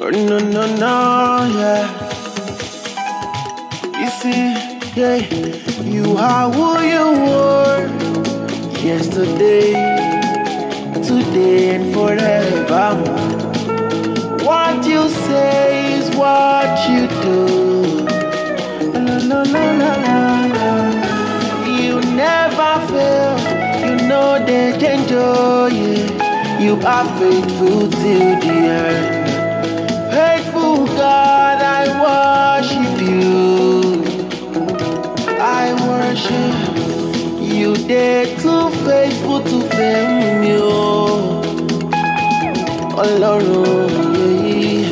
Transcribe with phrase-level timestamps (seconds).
[0.00, 1.84] Oh, no, no, no, yeah.
[3.98, 4.54] You see,
[4.94, 5.16] yeah,
[5.82, 7.88] you are who you were
[8.78, 9.72] yesterday,
[11.02, 12.94] today, and forever.
[14.44, 18.06] What you say is what you do.
[18.94, 21.66] La, la, la, la, la, la.
[21.66, 23.36] You never fail,
[23.84, 26.60] you know the danger, yeah.
[26.60, 29.17] You are faithful till the end.
[37.88, 40.08] They're too faithful to fail
[40.40, 40.52] me.
[40.60, 41.42] Oh,
[43.02, 44.14] Ọlọ́run,
[44.44, 44.88] yeah.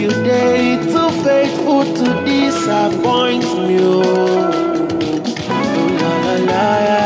[0.00, 3.76] you dey too faithful to disappoint me.
[3.80, 4.02] Oh,
[6.00, 6.12] la
[6.50, 7.04] la la,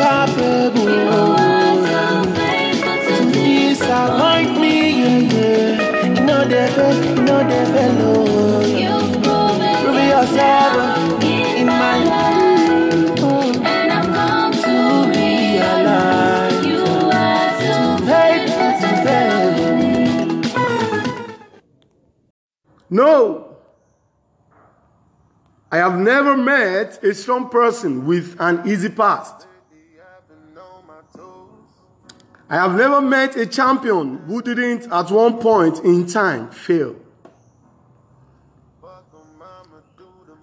[0.00, 0.90] capable.
[0.90, 1.06] You
[3.06, 4.74] to disappoint me.
[5.00, 8.64] You know dey fail, you know dey fail, oh.
[8.82, 12.25] You've proven Prove yourself in my life.
[22.88, 23.56] No.
[25.70, 29.46] I have never met a strong person with an easy past.
[32.48, 36.94] I have never met a champion who didn't at one point in time fail.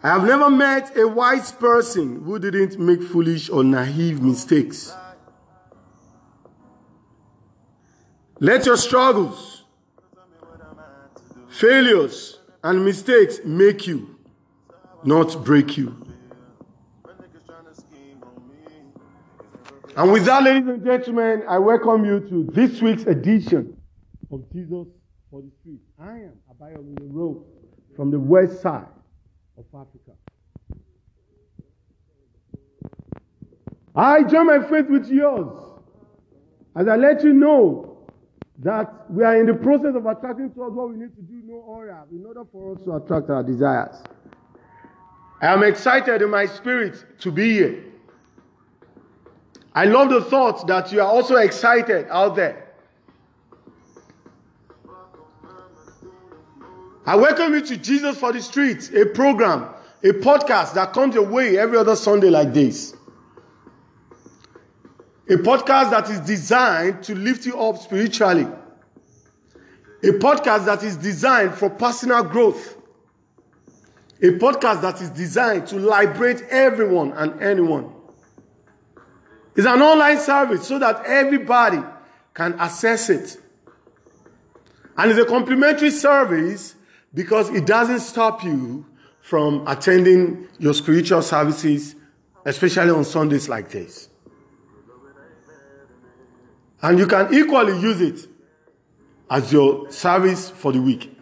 [0.06, 4.94] I have never met a wise person who didn't make foolish or naive mistakes.
[8.42, 9.64] Let your struggles,
[11.48, 14.18] failures, and mistakes make you,
[15.04, 16.00] not break you.
[19.96, 23.78] And with that, ladies and gentlemen, I welcome you to this week's edition
[24.32, 24.88] of Jesus
[25.30, 25.82] for the Street.
[26.00, 27.46] I am Abayomi Road
[27.96, 28.88] from the west side
[29.56, 30.14] of Africa.
[33.96, 35.52] I join my faith with yours
[36.76, 37.93] as I let you know
[38.60, 41.42] that we are in the process of attracting to us what we need to do
[41.46, 43.96] no aura in order for us to attract our desires.
[45.42, 47.84] I am excited in my spirit to be here.
[49.76, 52.64] I love the thought that you are also excited out there.
[57.06, 59.68] I welcome you to Jesus for the Streets, a program,
[60.04, 62.96] a podcast that comes your way every other Sunday like this.
[65.34, 68.46] A podcast that is designed to lift you up spiritually.
[70.04, 72.78] A podcast that is designed for personal growth.
[74.22, 77.92] A podcast that is designed to liberate everyone and anyone.
[79.56, 81.80] It's an online service so that everybody
[82.36, 83.36] can access it.
[84.96, 86.76] And it's a complimentary service
[87.12, 88.86] because it doesn't stop you
[89.22, 91.96] from attending your spiritual services,
[92.46, 94.10] especially on Sundays like this.
[96.84, 98.28] And you can equally use it
[99.30, 101.18] as your service for the week.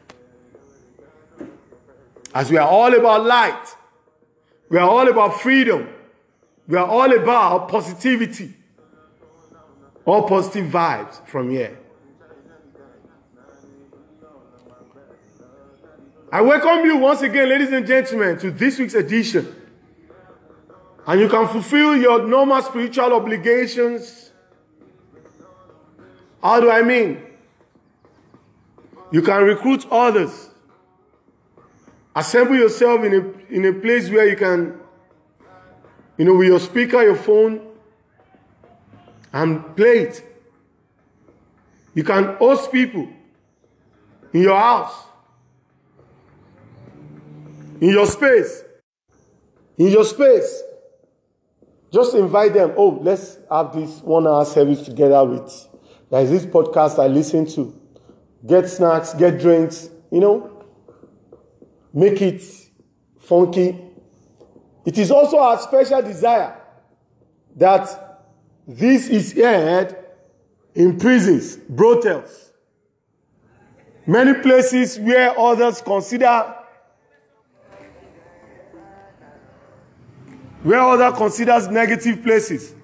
[2.33, 3.75] As we are all about light,
[4.69, 5.87] we are all about freedom,
[6.67, 8.55] we are all about positivity,
[10.03, 11.77] all positive vibes from here.
[16.31, 19.53] I welcome you once again, ladies and gentlemen, to this week's edition.
[21.05, 24.30] And you can fulfill your normal spiritual obligations.
[26.41, 27.21] How do I mean?
[29.11, 30.49] You can recruit others.
[32.15, 34.79] Assemble yourself in a, in a place where you can,
[36.17, 37.61] you know, with your speaker, your phone,
[39.31, 40.23] and play it.
[41.93, 43.07] You can host people
[44.33, 44.93] in your house,
[47.81, 48.63] in your space,
[49.77, 50.63] in your space.
[51.91, 52.73] Just invite them.
[52.77, 55.67] Oh, let's have this one hour service together with.
[56.11, 57.73] There is this podcast I listen to.
[58.45, 60.65] Get snacks, get drinks, you know,
[61.93, 62.43] make it
[63.17, 63.79] funky.
[64.85, 66.59] It is also our special desire
[67.55, 68.19] that
[68.67, 69.95] this is aired
[70.75, 72.51] in prisons, brothels,
[74.05, 76.55] many places where others consider
[80.63, 82.75] where others considers negative places.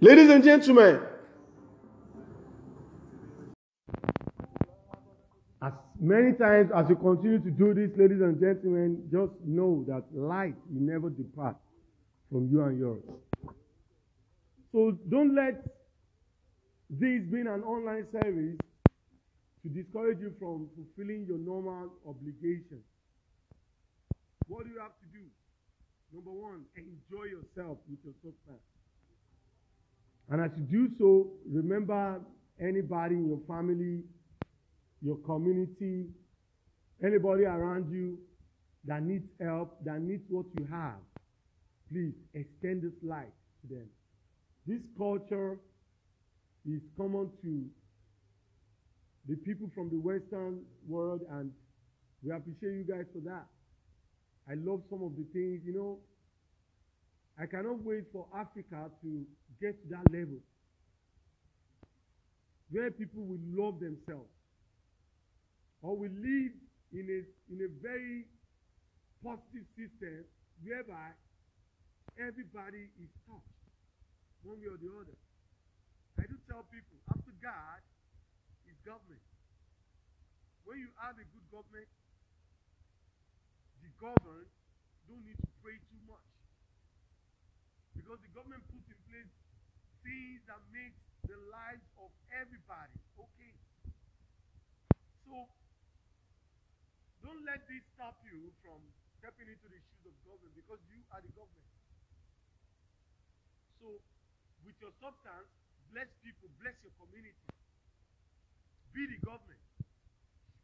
[0.00, 1.00] Ladies and gentlemen,
[5.60, 10.04] as many times as you continue to do this, ladies and gentlemen, just know that
[10.12, 11.56] light will never depart
[12.30, 13.02] from you and yours.
[14.70, 15.64] So don't let
[16.88, 18.56] this being an online service
[19.64, 22.86] to discourage you from fulfilling your normal obligations.
[24.46, 25.26] What do you have to do?
[26.14, 28.77] Number one, enjoy yourself with your substance.
[30.30, 32.20] And as you do so, remember
[32.60, 34.02] anybody in your family,
[35.00, 36.06] your community,
[37.02, 38.18] anybody around you
[38.84, 40.98] that needs help, that needs what you have.
[41.90, 43.32] Please extend this light
[43.62, 43.86] to them.
[44.66, 45.58] This culture
[46.66, 47.64] is common to
[49.28, 51.50] the people from the Western world, and
[52.22, 53.46] we appreciate you guys for that.
[54.50, 55.98] I love some of the things, you know.
[57.38, 59.26] I cannot wait for Africa to
[59.60, 60.42] get to that level
[62.70, 64.34] where people will love themselves
[65.80, 66.52] or will live
[66.92, 67.20] in a,
[67.52, 68.26] in a very
[69.22, 70.24] positive system
[70.62, 71.14] whereby
[72.18, 73.58] everybody is touched
[74.42, 75.18] one way or the other.
[76.18, 77.78] I do tell people, after God
[78.66, 79.22] is government.
[80.64, 81.88] When you have a good government,
[83.80, 84.50] the governed
[85.06, 86.37] don't need to pray too much.
[87.98, 89.32] Because the government puts in place
[90.06, 90.94] things that make
[91.26, 93.52] the lives of everybody okay.
[95.26, 95.50] So
[97.26, 98.78] don't let this stop you from
[99.18, 101.68] stepping into the shoes of government because you are the government.
[103.82, 103.98] So
[104.62, 105.50] with your substance,
[105.90, 107.44] bless people, bless your community.
[108.94, 109.60] Be the government.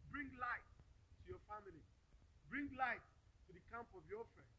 [0.09, 1.83] Bring light to your family.
[2.49, 3.03] Bring light
[3.47, 4.54] to the camp of your friends.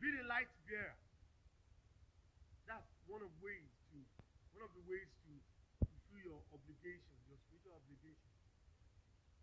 [0.00, 0.96] Be the light bearer
[2.68, 3.98] That's one of ways to
[4.56, 5.32] one of the ways to
[5.82, 8.32] fulfill your obligation, your spiritual obligation.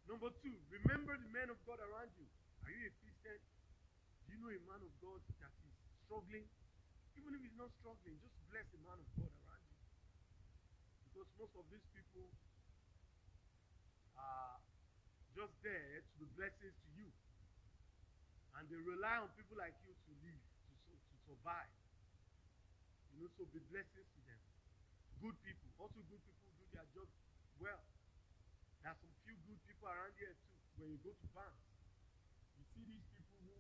[0.08, 2.28] Number two, remember the men of God around you.
[2.66, 3.40] Are you a Christian?
[4.26, 5.76] Do you know a man of God that is
[6.08, 6.48] struggling?
[7.20, 9.84] Even if he's not struggling, just bless the man of God around you.
[11.12, 12.32] Because most of these people
[14.18, 14.58] are
[15.36, 17.10] just there to be blessings to you.
[18.56, 20.44] And they rely on people like you to live,
[21.28, 21.72] survive.
[23.12, 24.42] You know, so be blessings to them.
[25.20, 25.68] Good people.
[25.78, 27.10] Also, good people do their job
[27.60, 27.84] well.
[28.82, 30.56] There are some few good people around here too.
[30.80, 31.66] When you go to banks,
[32.56, 33.58] you see these people who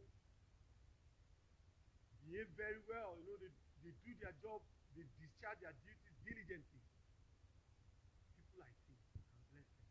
[2.24, 3.18] behave very well.
[3.20, 4.62] You know, they, they do their job,
[4.94, 6.84] they discharge their duties diligently.
[8.38, 9.90] People like this, can bless them.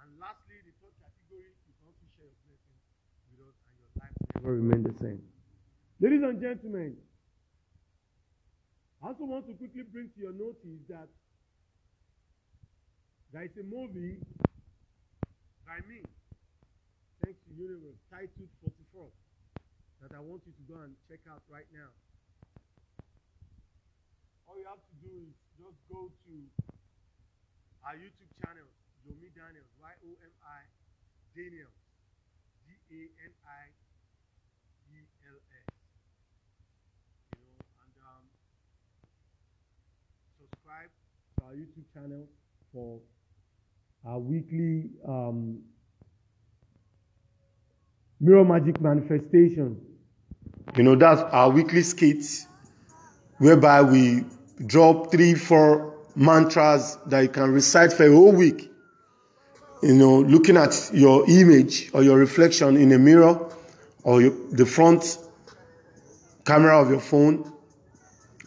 [0.00, 2.80] And lastly, the third category, can also share your blessings
[3.28, 5.35] with us, and your life will never remain the same.
[5.96, 6.92] Ladies and gentlemen,
[9.00, 11.08] I also want to quickly bring to your notice that
[13.32, 14.20] there is a movie
[15.64, 16.04] by me,
[17.24, 19.08] thanks to Universe, titled 44,
[20.04, 21.88] that I want you to go and check out right now.
[24.52, 26.34] All you have to do is just go to
[27.88, 28.68] our YouTube channel,
[29.08, 30.60] Yomi Daniels, Y O M I
[31.32, 31.72] Daniels,
[32.68, 33.85] D A N I
[40.66, 40.90] subscribe
[41.38, 42.26] to our YouTube channel
[42.72, 43.00] for
[44.04, 45.60] our weekly um,
[48.20, 49.80] mirror magic manifestation.
[50.76, 52.46] You know, that's our weekly skits
[53.38, 54.24] whereby we
[54.64, 58.70] drop three, four mantras that you can recite for a whole week.
[59.82, 63.38] You know, looking at your image or your reflection in a mirror
[64.02, 65.18] or your, the front
[66.44, 67.52] camera of your phone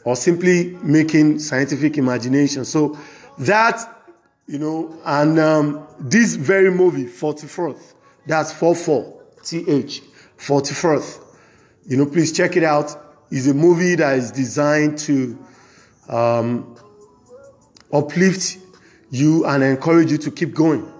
[0.09, 2.65] or simply making scientific imagination.
[2.65, 2.97] So
[3.37, 4.07] that,
[4.47, 7.93] you know, and um, this very movie, 44th,
[8.25, 10.01] that's 44, TH,
[10.39, 11.23] 44th.
[11.85, 12.91] You know, please check it out.
[13.29, 15.37] It's a movie that is designed to
[16.07, 16.75] um,
[17.93, 18.57] uplift
[19.11, 20.91] you and encourage you to keep going.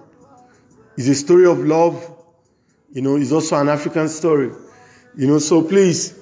[0.96, 2.16] It's a story of love.
[2.92, 4.52] You know, it's also an African story.
[5.16, 6.19] You know, so please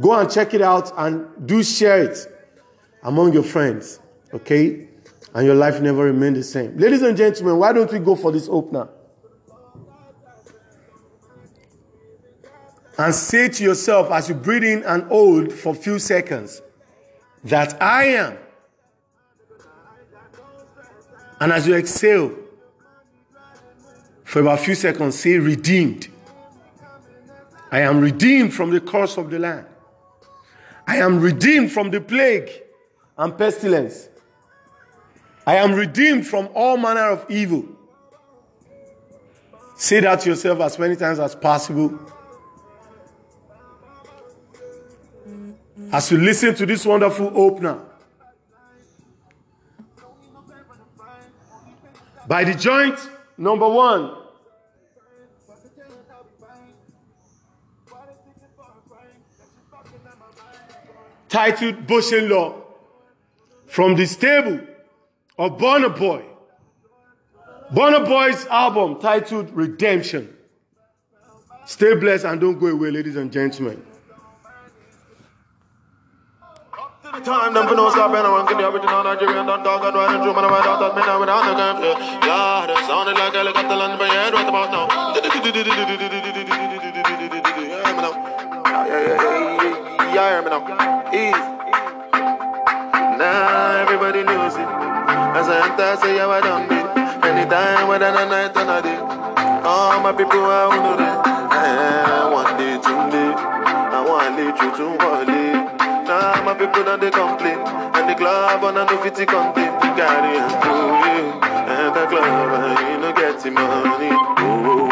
[0.00, 2.18] Go and check it out and do share it
[3.02, 4.00] among your friends.
[4.32, 4.88] Okay?
[5.34, 6.76] And your life never remain the same.
[6.76, 8.88] Ladies and gentlemen, why don't we go for this opener?
[12.98, 16.62] and say to yourself as you breathe in and hold for a few seconds
[17.44, 18.38] that I am.
[21.38, 22.34] And as you exhale
[24.24, 26.08] for about a few seconds, say redeemed.
[27.70, 29.66] I am redeemed from the curse of the land.
[30.86, 32.50] I am redeemed from the plague
[33.18, 34.08] and pestilence.
[35.46, 37.64] I am redeemed from all manner of evil.
[39.76, 41.98] Say that to yourself as many times as possible.
[45.92, 47.80] As you listen to this wonderful opener,
[52.26, 52.98] by the joint
[53.38, 54.25] number one,
[61.36, 62.54] titled Bushing Law,
[63.66, 64.58] from the stable
[65.36, 66.24] of Burna Boy.
[67.70, 70.34] Burna Boy's album titled Redemption.
[71.66, 73.84] Stay blessed and don't go away, ladies and gentlemen.
[77.22, 79.94] Time them for no stop and I want to get original Nigerian done dog and
[79.94, 83.34] riding through man I out that me now without the gun Yeah, that sounded like
[83.34, 85.22] a helicopter landing my head right about now Yeah,
[87.92, 88.12] me now
[88.86, 89.65] Yeah, yeah,
[90.16, 90.64] yeah, yeah, me now?
[91.12, 91.44] Easy.
[93.20, 94.64] Now everybody knows it.
[95.36, 96.88] As I enter, say how I done it
[97.20, 98.96] Anytime, whether the night or the day
[99.60, 101.16] All my people are on the day
[102.32, 104.96] One day, two day I want to lead you to
[105.28, 105.52] day
[106.08, 107.60] Now my people don't they complain?
[107.92, 110.72] And the club on a no fitty The carry and do
[111.12, 114.10] you And the club and you no get the money.
[114.40, 114.88] Oh,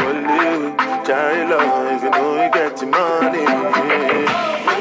[1.07, 4.34] Child love you know you get the money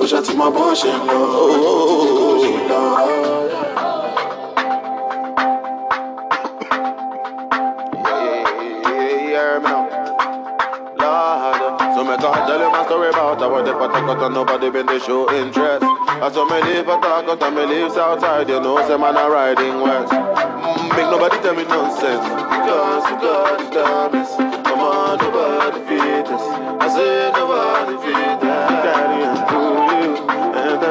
[0.00, 1.20] Ó ṣe ti mọ bó ṣe ń lọ.
[10.98, 11.84] Lord.
[11.94, 14.98] So me can't tell you my story about how the patak and nobody been to
[15.00, 15.84] show interest.
[15.84, 19.80] I saw me leave talk and me leave outside, you know, say man a riding
[19.80, 20.12] west.
[20.12, 22.24] Mm, make nobody tell me nonsense.
[22.50, 24.30] Because God is darkness.
[24.66, 26.44] Come on, nobody feed us.
[26.82, 29.13] I say nobody feed us.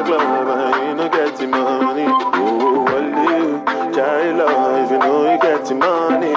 [0.04, 2.06] Club, and you know, get the money.
[2.08, 3.64] Oh, well, you.
[3.94, 6.32] Child love, you know, you get the money.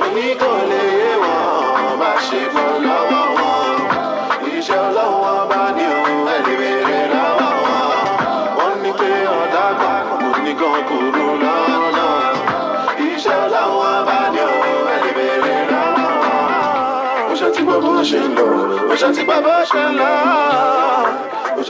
[0.00, 3.80] Money go lay one, my shit for love one.
[4.56, 5.84] Iṣẹ́ ọlọ́wọ́ bá ní
[6.34, 7.98] ẹni bèrè lọ́wọ́ wọn.
[8.58, 12.06] Wọ́n ní pé ọ̀dà gbà kò ní kan kúrú lọ́nà.
[13.06, 14.40] Iṣẹ́ ọlọ́wọ́ bá ní
[14.94, 17.36] ẹni bèrè lọ́wọ́ wọn.
[17.38, 18.46] Ṣe ti gbọ́ bó ṣe ń lọ.
[19.00, 20.10] Ṣe ti gbọ́ bó ṣe ń lọ.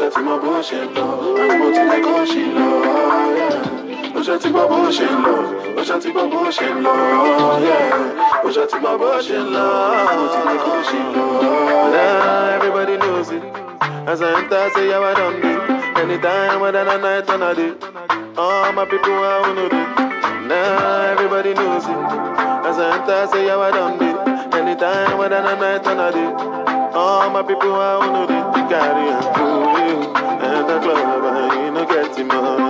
[0.00, 0.34] Ṣe tí lọ.
[0.44, 0.54] Lọ.
[0.96, 1.54] Lọ.
[1.54, 1.62] Lọ.
[1.62, 1.80] Lọ.
[12.56, 13.42] Everybody knows it.
[14.06, 15.98] As I enter, say I done it.
[15.98, 17.72] Anytime, whether the night or the day.
[18.38, 19.72] All my people are on it.
[20.48, 21.98] Now everybody knows it.
[22.68, 24.54] As I enter, say I done it.
[24.54, 26.30] Anytime, whether the night or the day.
[26.94, 28.30] All my people are on it.
[28.30, 29.10] You carry.
[29.10, 29.79] And
[30.70, 32.69] the club, and you know, get the money.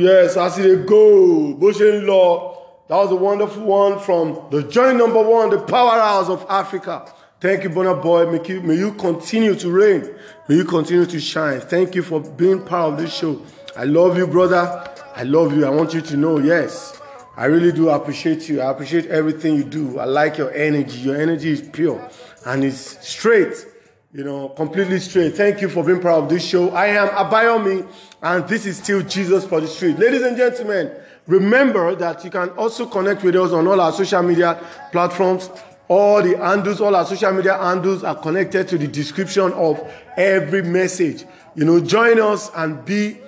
[0.00, 1.54] yes, I see go.
[1.54, 2.56] Bush in law.
[2.88, 7.12] That was a wonderful one from the journey number one, the powerhouse of Africa.
[7.40, 8.30] Thank you, Burna Boy.
[8.30, 10.08] May you, may you continue to reign.
[10.48, 11.60] May you continue to shine.
[11.60, 13.42] Thank you for being part of this show.
[13.76, 14.90] I love you, brother.
[15.14, 15.66] I love you.
[15.66, 16.98] I want you to know, yes,
[17.36, 18.60] I really do appreciate you.
[18.60, 19.98] I appreciate everything you do.
[19.98, 20.98] I like your energy.
[20.98, 22.10] Your energy is pure
[22.44, 23.54] and it's straight,
[24.12, 25.36] you know, completely straight.
[25.36, 26.70] Thank you for being part of this show.
[26.70, 27.86] I am Abayomi,
[28.22, 29.98] and this is still Jesus for the Street.
[29.98, 30.90] Ladies and gentlemen,
[31.26, 35.50] remember that you can also connect with us on all our social media platforms.
[35.88, 39.80] All the handles, all our social media handles are connected to the description of
[40.16, 41.24] every message.
[41.54, 43.18] You know, join us and be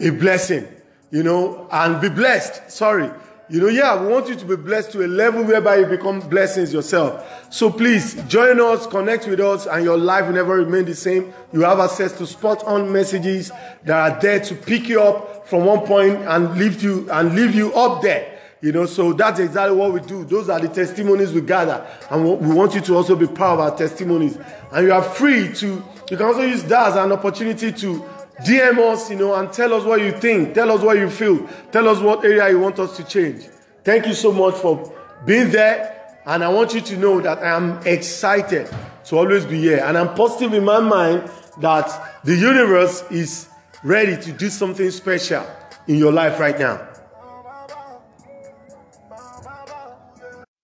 [0.00, 0.66] a blessing,
[1.10, 2.70] you know, and be blessed.
[2.70, 3.10] Sorry.
[3.48, 6.18] You know, yeah, we want you to be blessed to a level whereby you become
[6.18, 7.46] blessings yourself.
[7.54, 11.32] So please join us, connect with us, and your life will never remain the same.
[11.52, 13.52] You have access to spot on messages
[13.84, 17.54] that are there to pick you up from one point and lift you and leave
[17.54, 18.36] you up there.
[18.62, 20.24] You know, so that's exactly what we do.
[20.24, 21.86] Those are the testimonies we gather.
[22.10, 24.38] And we want you to also be proud of our testimonies.
[24.72, 25.66] And you are free to,
[26.10, 28.04] you can also use that as an opportunity to
[28.40, 30.54] DM us, you know, and tell us what you think.
[30.54, 31.48] Tell us what you feel.
[31.72, 33.48] Tell us what area you want us to change.
[33.82, 34.92] Thank you so much for
[35.24, 36.18] being there.
[36.26, 38.68] And I want you to know that I am excited
[39.04, 39.82] to always be here.
[39.84, 43.48] And I'm positive in my mind that the universe is
[43.82, 45.46] ready to do something special
[45.86, 46.88] in your life right now.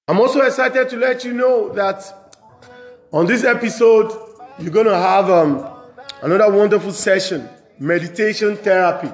[0.09, 2.37] I'm also excited to let you know that
[3.12, 4.11] on this episode,
[4.59, 5.67] you're going to have um,
[6.23, 7.49] another wonderful session
[7.82, 9.10] meditation therapy.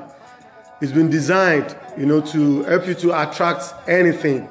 [0.82, 4.46] It's been designed, you know, to help you to attract anything.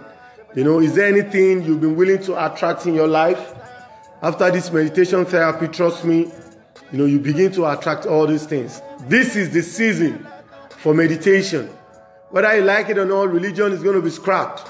[0.55, 3.53] You know, is there anything you've been willing to attract in your life?
[4.24, 6.31] After this meditation therapy, trust me,
[6.91, 8.82] you know, you begin to attract all these things.
[9.01, 10.25] This is the season
[10.69, 11.67] for meditation.
[12.32, 14.67] Whether you like it or not, religion is going to be scrapped.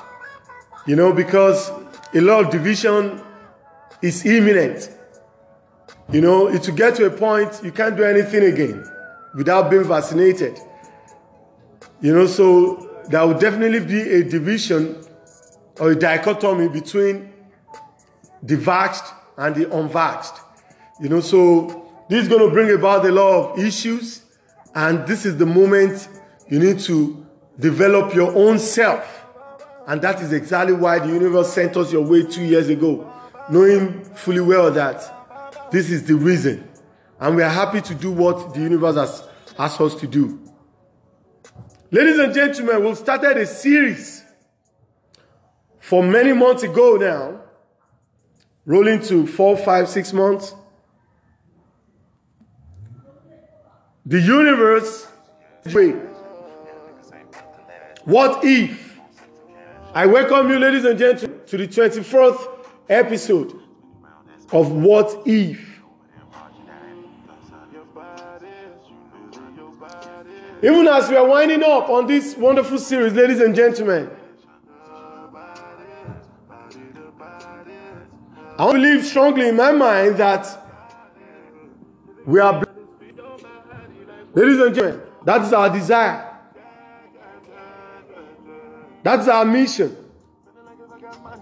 [0.86, 1.72] You know, because
[2.14, 3.22] a lot of division
[4.02, 4.94] is imminent.
[6.12, 8.92] You know, it will get to a point you can't do anything again
[9.36, 10.60] without being vaccinated.
[12.02, 15.04] You know, so there will definitely be a division
[15.80, 17.34] or a dichotomy between
[18.44, 20.40] the vaxxed and the unvaxxed.
[21.00, 24.22] You know, so this is going to bring about a lot of issues,
[24.74, 26.08] and this is the moment
[26.50, 27.26] you need to
[27.60, 29.26] develop your own self.
[29.88, 33.12] And that is exactly why the universe sent us your way two years ago,
[33.50, 36.68] knowing fully well that this is the reason.
[37.20, 39.24] And we are happy to do what the universe has
[39.58, 40.40] asked us to do.
[41.90, 44.24] Ladies and gentlemen, we've started a series
[45.80, 47.40] for many months ago now,
[48.66, 50.54] rolling to four, five, six months.
[54.06, 55.08] The universe,
[55.74, 55.96] wait.
[58.04, 59.00] What if?
[59.94, 63.60] I welcome you, ladies and gentlemen, to the 24th episode
[64.52, 65.77] of What If.
[70.64, 74.10] Even as we are winding up on this wonderful series, ladies and gentlemen,
[78.60, 80.48] I believe strongly in my mind that
[82.26, 82.64] we are,
[84.34, 86.24] ladies and gentlemen, that is our desire.
[89.04, 89.96] That's our mission.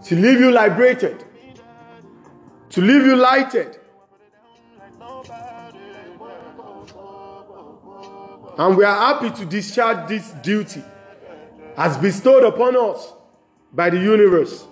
[0.04, 1.23] To leave you liberated,
[2.69, 3.80] to leave you lighted,
[8.57, 10.83] And we are happy to discharge this duty
[11.75, 13.13] as bestowed upon us
[13.73, 14.65] by the universe.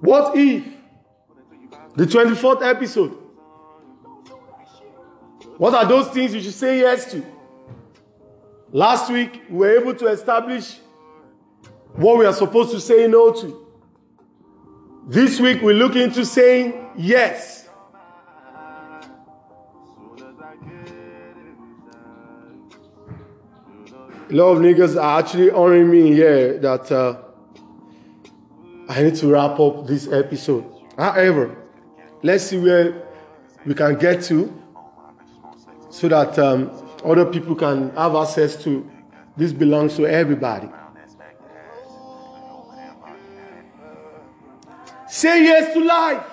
[0.00, 0.64] What if
[1.94, 3.16] the 24th episode?
[5.58, 7.39] What are those things you should say yes to?
[8.72, 10.78] Last week, we were able to establish
[11.94, 13.66] what we are supposed to say no to.
[15.08, 17.68] This week, we look into saying yes.
[24.28, 27.20] A lot of niggas are actually honoring me here that uh,
[28.88, 30.64] I need to wrap up this episode.
[30.96, 31.56] However,
[32.22, 33.02] let's see where
[33.66, 34.62] we can get to
[35.90, 36.70] so that um,
[37.04, 38.88] other people can have access to.
[39.36, 40.68] This belongs to everybody.
[45.08, 46.24] Say yes to life.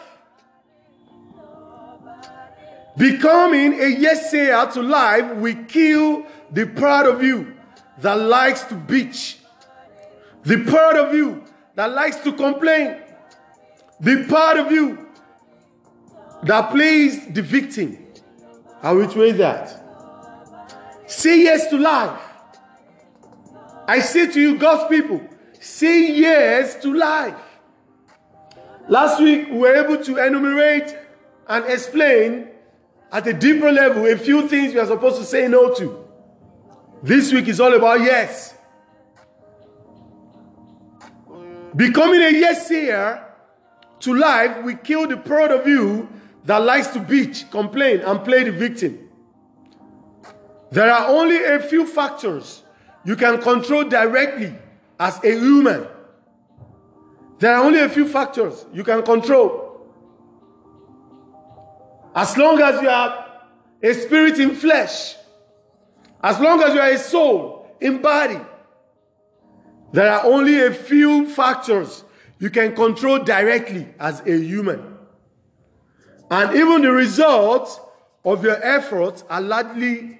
[2.97, 7.53] Becoming a yes sayer to life will kill the part of you
[7.99, 9.37] that likes to bitch,
[10.43, 11.43] The part of you
[11.75, 12.97] that likes to complain.
[13.99, 15.07] The part of you
[16.43, 17.97] that plays the victim.
[18.81, 19.86] I will way that.
[21.07, 22.19] Say yes to life.
[23.87, 25.21] I say to you, God's people,
[25.59, 27.35] say yes to life.
[28.89, 30.95] Last week, we were able to enumerate
[31.47, 32.49] and explain
[33.11, 36.05] at a deeper level a few things we are supposed to say no to.
[37.01, 38.55] This week is all about yes.
[41.73, 43.23] Becoming a yes sayer
[44.01, 46.09] to life will kill the part of you
[46.43, 49.06] that likes to bitch, complain, and play the victim.
[50.71, 52.63] There are only a few factors
[53.05, 54.53] you can control directly
[54.99, 55.87] as a human.
[57.39, 59.87] There are only a few factors you can control.
[62.15, 63.25] As long as you are
[63.81, 65.15] a spirit in flesh,
[66.21, 68.39] as long as you are a soul in body,
[69.93, 72.03] there are only a few factors
[72.39, 74.97] you can control directly as a human.
[76.29, 77.79] And even the results
[78.25, 80.19] of your efforts are largely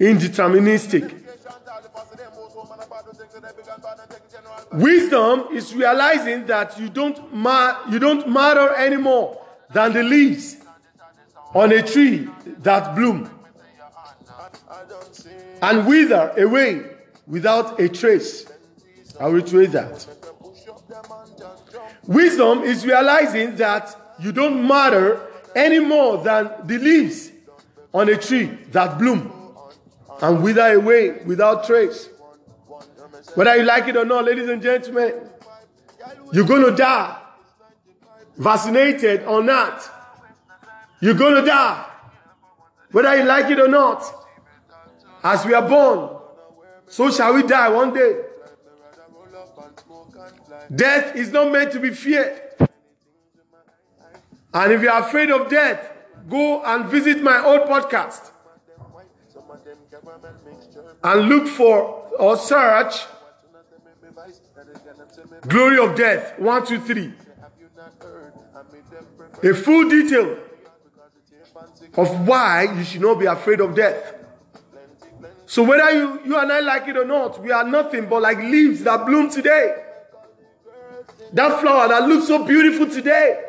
[0.00, 1.14] indeterministic.
[4.72, 9.40] Wisdom is realizing that you don't, ma- you don't matter anymore
[9.72, 10.56] than the leaves
[11.54, 13.30] on a tree that bloom
[15.62, 16.84] and wither away
[17.26, 18.46] without a trace.
[19.18, 20.06] I will reiterate that.
[22.06, 25.20] Wisdom is realizing that you don't matter
[25.54, 27.32] any more than the leaves
[27.92, 29.37] on a tree that bloom
[30.20, 32.08] and wither away without trace.
[33.34, 35.28] Whether you like it or not, ladies and gentlemen,
[36.32, 37.20] you're going to die.
[38.36, 39.82] Vaccinated or not,
[41.00, 41.84] you're going to die.
[42.92, 44.04] Whether you like it or not,
[45.22, 46.16] as we are born,
[46.86, 48.20] so shall we die one day.
[50.74, 52.40] Death is not meant to be feared.
[54.54, 55.92] And if you are afraid of death,
[56.28, 58.30] go and visit my old podcast
[61.02, 63.06] and look for or search
[65.46, 67.12] Glory of Death 1, 2, 3.
[69.44, 70.38] A full detail
[71.96, 74.14] of why you should not be afraid of death.
[75.46, 78.38] So, whether you, you and I like it or not, we are nothing but like
[78.38, 79.84] leaves that bloom today.
[81.32, 83.44] That flower that looks so beautiful today.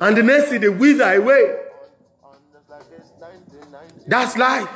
[0.00, 1.56] And the next thing they wither away.
[4.06, 4.68] That's life.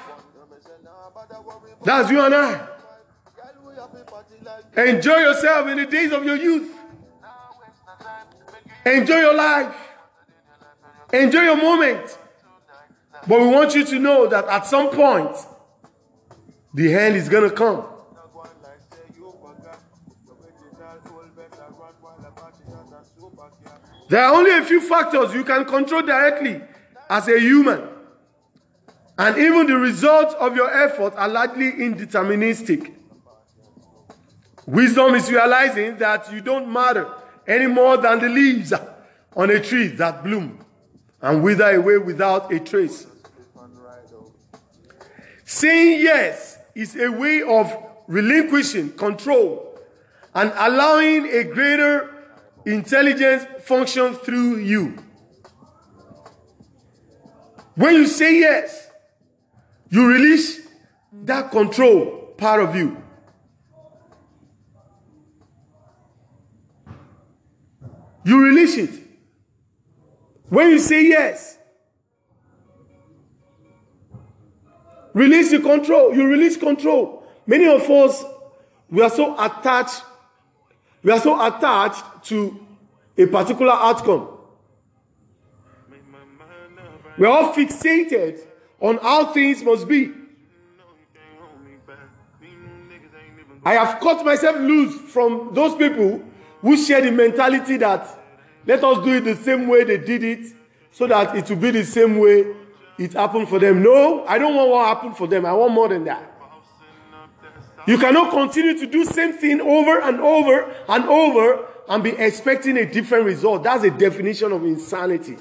[1.85, 2.69] That's you and I.
[4.77, 6.75] Enjoy yourself in the days of your youth.
[8.85, 9.75] Enjoy your life.
[11.13, 12.19] Enjoy your moment.
[13.27, 15.37] But we want you to know that at some point,
[16.75, 17.85] the end is going to come.
[24.09, 26.61] There are only a few factors you can control directly
[27.11, 27.96] as a human.
[29.19, 32.93] And even the results of your efforts are largely indeterministic.
[34.67, 37.09] Wisdom is realizing that you don't matter
[37.47, 38.73] any more than the leaves
[39.37, 40.65] on a tree that bloom
[41.23, 43.07] and wither away without a trace.
[45.45, 47.73] Saying yes is a way of
[48.09, 49.79] relinquishing control
[50.35, 52.13] and allowing a greater
[52.67, 54.97] intelligence function through you.
[57.77, 58.86] When you say yes,
[59.91, 60.67] you release
[61.13, 63.03] that control part of you.
[68.25, 69.03] You release it.
[70.49, 71.59] When you say yes,
[75.13, 76.15] release the control.
[76.15, 77.25] You release control.
[77.47, 78.25] Many of us,
[78.91, 80.03] we are so attached,
[81.03, 82.67] we are so attached to
[83.17, 84.29] a particular outcome.
[87.17, 88.41] We are all fixated
[88.81, 90.13] on how things must be.
[93.65, 96.23] I have cut myself loose from those people
[96.61, 98.07] who share the mentality that
[98.65, 100.55] let us do it the same way they did it
[100.93, 102.47] so that it will be the same way
[102.99, 103.83] it happened for them.
[103.83, 105.45] No, I don't want what happened for them.
[105.47, 106.33] I want more than that.
[107.87, 112.77] You cannot continue to do same thing over and over and over and be expecting
[112.79, 113.63] a different result.
[113.63, 115.37] That's a definition of insanity.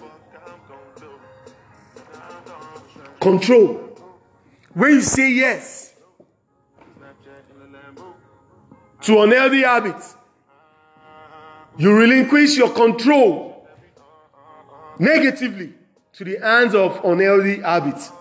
[3.26, 3.98] Control.
[4.74, 5.96] When you say yes
[9.02, 10.16] to unhealthy habits,
[11.76, 13.68] you relinquish your control
[15.00, 15.74] negatively
[16.14, 18.12] to the hands of unhealthy habits.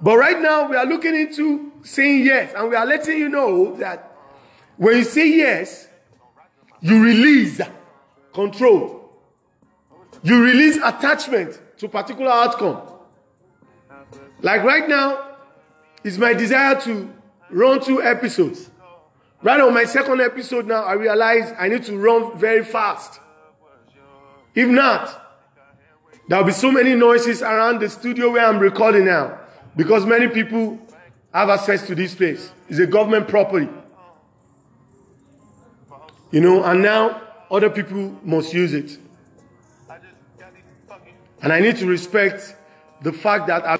[0.00, 3.76] But right now, we are looking into saying yes, and we are letting you know
[3.76, 4.16] that
[4.78, 5.88] When you say yes,
[6.80, 7.60] you release
[8.32, 9.10] control.
[10.22, 12.95] You release attachment to particular outcome.
[14.46, 15.26] Like right now,
[16.04, 17.12] it's my desire to
[17.50, 18.70] run two episodes.
[19.42, 23.18] Right on my second episode now, I realize I need to run very fast.
[24.54, 25.20] If not,
[26.28, 29.36] there'll be so many noises around the studio where I'm recording now
[29.74, 30.78] because many people
[31.34, 32.52] have access to this place.
[32.68, 33.68] It's a government property.
[36.30, 38.96] You know, and now other people must use it.
[41.42, 42.54] And I need to respect
[43.02, 43.78] the fact that I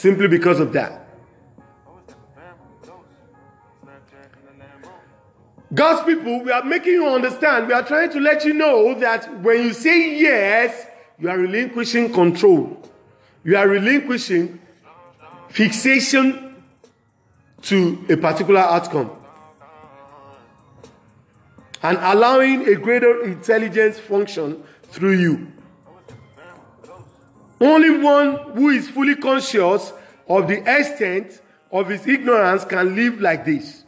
[0.00, 1.06] simply because of that.
[5.72, 7.68] God's people, we are making you understand.
[7.68, 10.86] We are trying to let you know that when you say yes,
[11.18, 12.82] you are relinquishing control.
[13.44, 14.58] You are relinquishing
[15.48, 16.56] fixation
[17.62, 19.10] to a particular outcome.
[21.82, 25.52] And allowing a greater intelligence function through you.
[27.60, 29.92] Only one who is fully conscious
[30.26, 33.84] of the extent of his ignorance can live like this.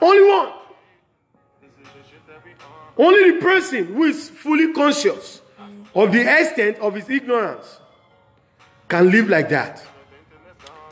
[0.00, 0.52] Only one.
[2.98, 5.42] Only the person who is fully conscious
[5.94, 7.80] of the extent of his ignorance
[8.88, 9.84] can live like that.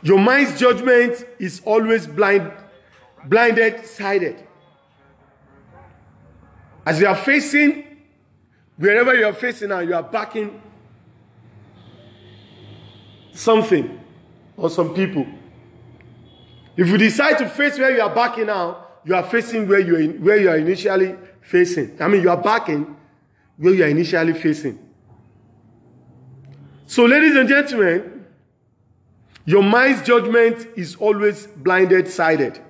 [0.03, 2.53] Your mind's judgment is always blind,
[3.25, 4.47] blinded sided.
[6.87, 7.85] As you are facing,
[8.77, 10.61] wherever you are facing now, you are backing
[13.33, 14.01] something
[14.57, 15.27] or some people.
[16.77, 19.97] If you decide to face where you are backing now, you are facing where you
[19.97, 21.97] are, where you are initially facing.
[22.01, 22.97] I mean, you are backing
[23.57, 24.79] where you are initially facing.
[26.87, 28.27] So, ladies and gentlemen,
[29.47, 32.61] your mind's judgment is always blinded sided.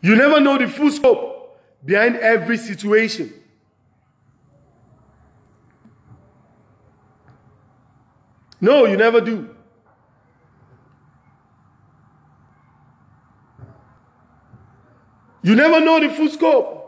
[0.00, 1.33] You never know the full scope
[1.84, 3.32] behind every situation.
[8.60, 9.54] No, you never do.
[15.42, 16.80] You never know the full scope.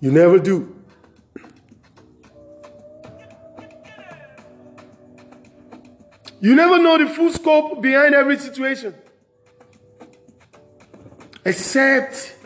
[0.00, 0.74] You never do.
[6.40, 8.94] You never know the full scope behind every situation.
[11.48, 12.36] Except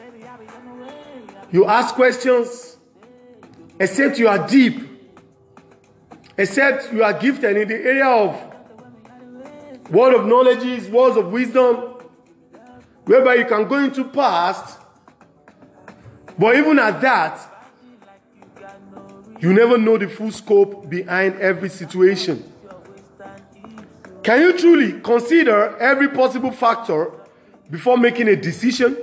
[1.50, 2.76] you ask questions,
[3.80, 4.78] except you are deep,
[6.38, 8.40] except you are gifted in the area of
[9.90, 11.98] word of knowledge, words of wisdom,
[13.04, 14.78] whereby you can go into past,
[16.38, 17.40] but even at that,
[19.40, 22.52] you never know the full scope behind every situation.
[24.22, 27.10] Can you truly consider every possible factor
[27.70, 28.96] before making a decision?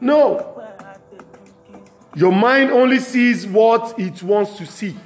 [0.00, 0.50] No.
[2.16, 4.96] Your mind only sees what it wants to see.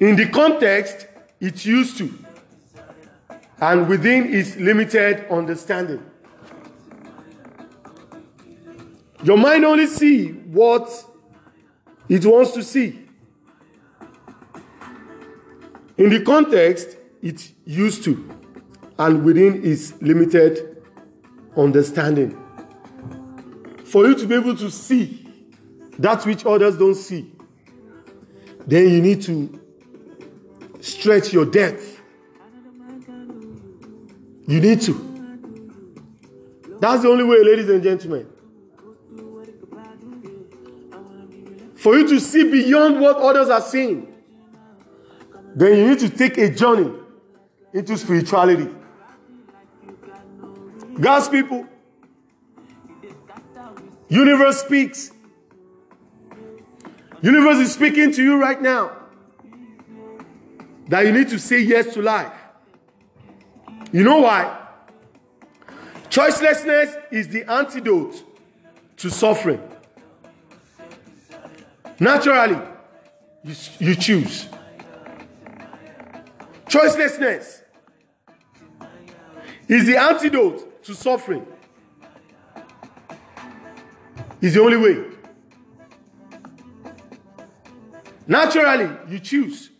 [0.00, 1.06] In the context
[1.40, 2.12] it's used to,
[3.60, 6.04] and within its limited understanding.
[9.22, 10.90] Your mind only sees what
[12.08, 13.00] it wants to see.
[15.96, 18.28] In the context it's used to,
[18.98, 20.82] and within its limited
[21.56, 22.38] understanding.
[23.84, 25.26] For you to be able to see
[25.98, 27.30] that which others don't see,
[28.66, 29.60] then you need to
[30.80, 32.00] stretch your depth.
[34.46, 35.14] You need to.
[36.80, 38.28] That's the only way, ladies and gentlemen.
[41.76, 44.12] For you to see beyond what others are seeing,
[45.54, 46.90] then you need to take a journey
[47.72, 48.68] into spirituality.
[51.00, 51.66] God's people,
[54.08, 55.10] universe speaks.
[57.20, 58.92] Universe is speaking to you right now
[60.88, 62.32] that you need to say yes to life.
[63.92, 64.60] You know why?
[66.10, 68.22] Choicelessness is the antidote
[68.98, 69.60] to suffering.
[71.98, 72.60] Naturally,
[73.42, 74.48] you, you choose.
[76.66, 77.62] Choicelessness
[79.66, 81.46] is the antidote to suffering.
[84.40, 85.04] Is the only way.
[88.26, 89.70] Naturally, you choose.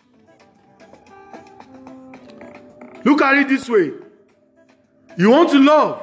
[3.04, 3.92] Look at it this way.
[5.16, 6.02] You want to love,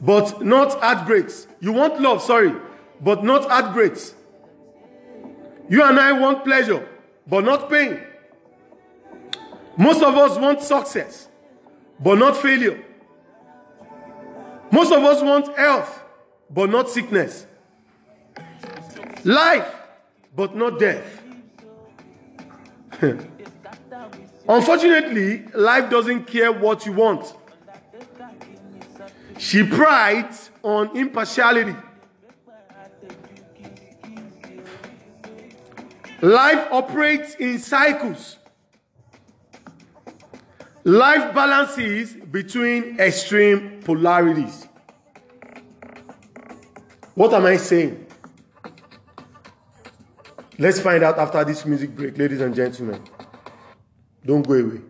[0.00, 1.46] but not heartbreaks.
[1.60, 2.54] You want love, sorry,
[3.00, 4.14] but not heartbreaks.
[5.68, 6.88] You and I want pleasure,
[7.26, 8.00] but not pain.
[9.76, 11.28] Most of us want success,
[12.02, 12.82] but not failure.
[14.70, 16.02] Most of us want health,
[16.50, 17.46] but not sickness.
[19.24, 19.72] Life,
[20.34, 21.20] but not death.
[24.48, 27.34] Unfortunately, life doesn't care what you want.
[29.38, 31.76] She prides on impartiality.
[36.20, 38.38] Life operates in cycles.
[40.84, 44.66] Life balances between extreme polarities.
[47.14, 48.06] What am I saying?
[50.58, 53.00] Let's find out after this music break, ladies and gentlemen.
[54.24, 54.80] Don't go away.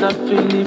[0.00, 0.57] Require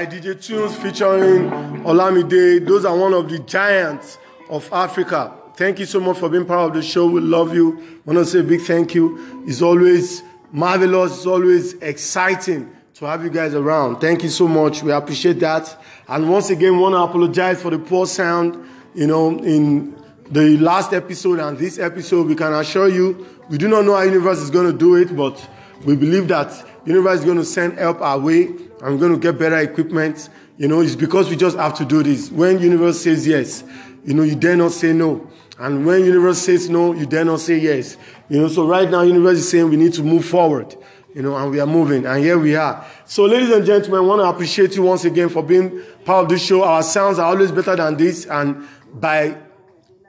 [0.00, 1.50] by DJ Tunez featuring
[1.84, 2.66] Olamide.
[2.66, 4.16] Those are one of the giants
[4.48, 5.30] of Africa.
[5.56, 7.06] Thank you so much for being part of the show.
[7.06, 7.78] We love you.
[7.78, 9.44] I want to say a big thank you.
[9.46, 10.22] It's always
[10.52, 11.18] marvelous.
[11.18, 14.00] It's always exciting to have you guys around.
[14.00, 14.82] Thank you so much.
[14.82, 15.78] We appreciate that.
[16.08, 18.56] And once again, want to apologize for the poor sound.
[18.94, 19.94] You know, in
[20.30, 24.02] the last episode and this episode, we can assure you, we do not know how
[24.04, 25.46] universe is going to do it, but
[25.84, 28.48] we believe that universe is going to send help our way
[28.82, 30.28] I'm going to get better equipment.
[30.56, 32.30] You know, it's because we just have to do this.
[32.30, 33.64] When universe says yes,
[34.04, 35.28] you know, you dare not say no.
[35.58, 37.96] And when universe says no, you dare not say yes.
[38.28, 40.74] You know, so right now universe is saying we need to move forward.
[41.14, 42.86] You know, and we are moving, and here we are.
[43.04, 46.28] So, ladies and gentlemen, I want to appreciate you once again for being part of
[46.28, 46.62] this show.
[46.62, 48.64] Our sounds are always better than this, and
[48.94, 49.36] by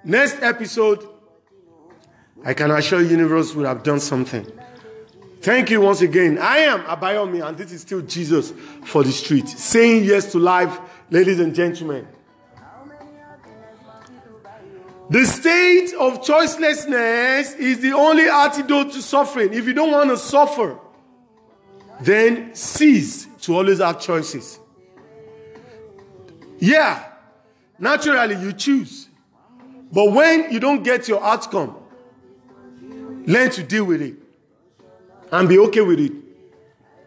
[0.04, 1.04] next episode,
[2.46, 4.46] I can assure universe will have done something.
[5.42, 6.38] Thank you once again.
[6.38, 9.48] I am Abayomi, and this is still Jesus for the street.
[9.48, 10.80] Saying yes to life,
[11.10, 12.08] ladies and gentlemen.
[15.10, 19.52] The state of choicelessness is the only antidote to suffering.
[19.54, 20.78] If you don't want to suffer,
[22.00, 24.60] then cease to always have choices.
[26.60, 27.04] Yeah,
[27.80, 29.10] naturally you choose.
[29.92, 31.76] But when you don't get your outcome,
[33.26, 34.21] learn to deal with it
[35.32, 36.12] and be okay with it.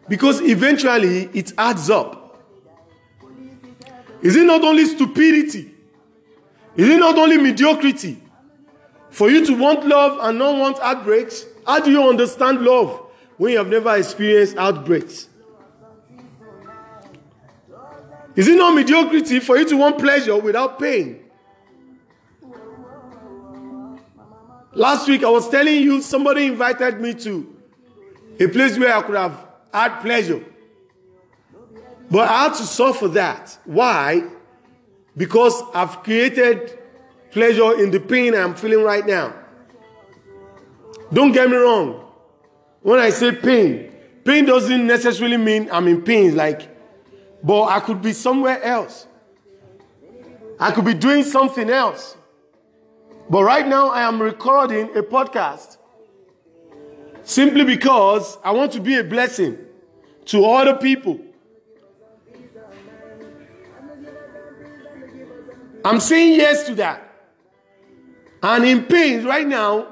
[0.09, 2.43] Because eventually it adds up.
[4.23, 5.75] Is it not only stupidity?
[6.77, 8.21] Is it not only mediocrity?
[9.11, 11.45] For you to want love and not want outbreaks?
[11.67, 13.01] How do you understand love
[13.37, 15.29] when you have never experienced outbreaks?
[18.35, 21.21] Is it not mediocrity for you to want pleasure without pain?
[24.73, 27.54] Last week I was telling you somebody invited me to
[28.39, 30.45] a place where I could have had pleasure.
[32.11, 33.59] But I had to suffer that.
[33.65, 34.25] Why?
[35.17, 36.79] Because I've created
[37.31, 39.35] pleasure in the pain I'm feeling right now.
[41.13, 42.05] Don't get me wrong.
[42.83, 43.93] When I say pain,
[44.25, 46.69] pain doesn't necessarily mean I'm in pain, like,
[47.43, 49.07] but I could be somewhere else.
[50.59, 52.17] I could be doing something else.
[53.29, 55.79] But right now, I am recording a podcast
[57.25, 59.59] simply because I want to be a blessing
[60.27, 61.21] to other people.
[65.85, 67.03] I'm saying yes to that.
[68.43, 69.89] And in pain right now,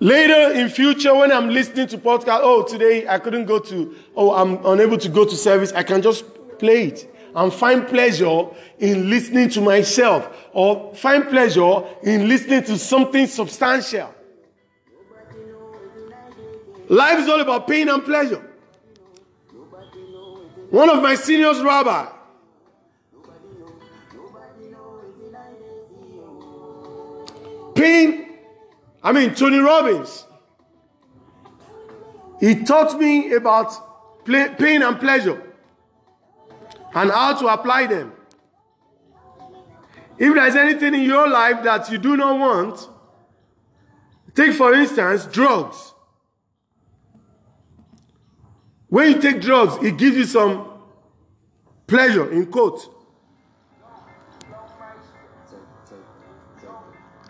[0.00, 4.32] later in future when I'm listening to podcast, oh, today I couldn't go to, oh,
[4.32, 6.24] I'm unable to go to service, I can just
[6.58, 8.46] play it and find pleasure
[8.78, 14.12] in listening to myself or find pleasure in listening to something substantial.
[16.88, 18.48] Life is all about pain and pleasure.
[20.70, 22.06] One of my seniors, rabbi,
[27.74, 28.38] pain,
[29.02, 30.24] I mean, Tony Robbins,
[32.40, 33.72] he taught me about
[34.24, 35.42] pain and pleasure
[36.94, 38.12] and how to apply them.
[40.18, 42.88] If there's anything in your life that you do not want,
[44.34, 45.94] take for instance drugs.
[48.92, 50.68] When you take drugs, it gives you some
[51.86, 52.90] pleasure, in quotes.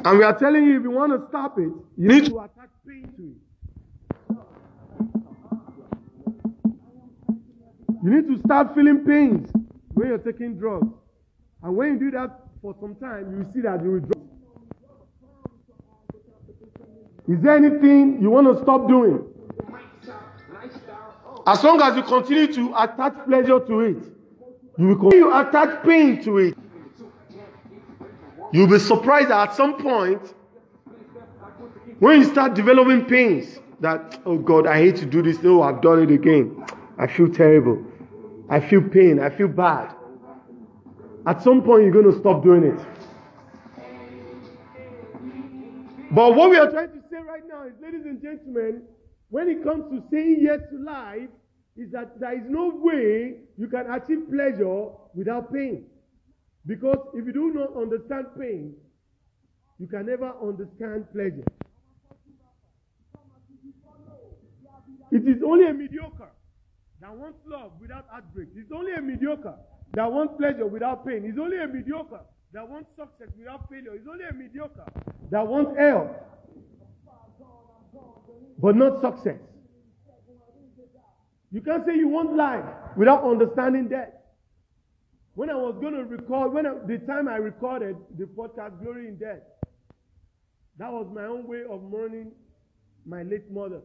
[0.05, 2.71] And we are telling you if you want to stop it, you need to attach
[2.85, 3.37] pain to
[4.33, 4.37] it.
[8.03, 9.49] You need to start feeling pains
[9.95, 10.89] when you're taking drugs.
[11.63, 14.19] And when you do that for some time, you see that you will drop.
[17.29, 19.32] Is there anything you want to stop doing?
[21.47, 23.97] As long as you continue to attach pleasure to it,
[24.79, 26.55] you will continue to attach pain to it.
[28.53, 30.35] You'll be surprised that at some point,
[31.99, 35.43] when you start developing pains, that, oh God, I hate to do this.
[35.43, 36.65] No, I've done it again.
[36.99, 37.85] I feel terrible.
[38.49, 39.19] I feel pain.
[39.19, 39.95] I feel bad.
[41.27, 42.79] At some point, you're going to stop doing it.
[46.11, 48.83] But what we are trying to say right now is, ladies and gentlemen,
[49.33, 51.31] when it comes to saying yes to life,
[51.75, 55.87] is that there is no way you can achieve pleasure without pain.
[56.67, 58.75] Because if you do not understand pain,
[59.79, 61.49] you can never understand pleasure.
[65.11, 66.29] It is only a mediocre
[67.01, 68.49] that wants love without heartbreak.
[68.55, 69.57] It's only a mediocre
[69.95, 71.25] that wants pleasure without pain.
[71.25, 72.21] It's only a mediocre
[72.53, 73.95] that wants success without failure.
[73.95, 74.85] It's only a mediocre
[75.31, 76.11] that wants health
[78.63, 79.41] but not success.
[81.51, 82.65] You can't say you want life
[82.97, 84.13] without understanding death.
[85.35, 89.09] When I was going to record, when I, the time I recorded the podcast Glory
[89.09, 89.41] in Death,
[90.79, 92.33] that was my own way of mourning
[93.05, 93.81] my late mother.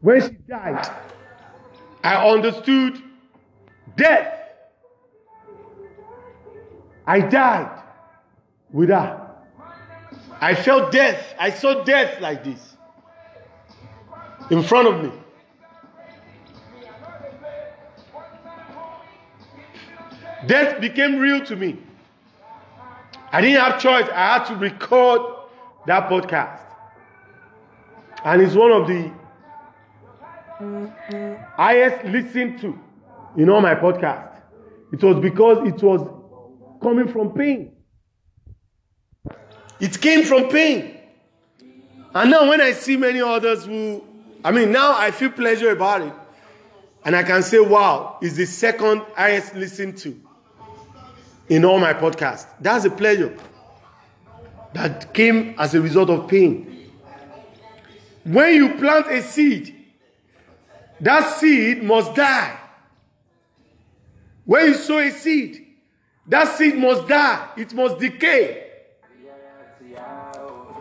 [0.00, 0.90] When she died,
[2.02, 3.00] I understood
[3.96, 4.38] death.
[7.06, 7.82] I died
[8.72, 9.30] with her.
[10.40, 11.34] I felt death.
[11.38, 12.72] I saw death like this
[14.52, 15.10] in front of me.
[20.46, 21.78] Death became real to me.
[23.32, 24.06] I didn't have choice.
[24.12, 25.22] I had to record
[25.86, 26.60] that podcast.
[28.24, 29.10] And it's one of the
[31.56, 32.78] highest listened to
[33.38, 34.36] in all my podcast.
[34.92, 36.06] It was because it was
[36.82, 37.72] coming from pain.
[39.80, 40.98] It came from pain.
[42.14, 44.04] And now when I see many others who,
[44.44, 46.12] I mean, now I feel pleasure about it.
[47.04, 50.20] And I can say, wow, it's the second highest listened to
[51.48, 52.46] in all my podcasts.
[52.60, 53.36] That's a pleasure
[54.72, 56.90] that came as a result of pain.
[58.24, 59.74] When you plant a seed,
[61.00, 62.58] that seed must die.
[64.44, 65.66] When you sow a seed,
[66.26, 68.70] that seed must die, it must decay.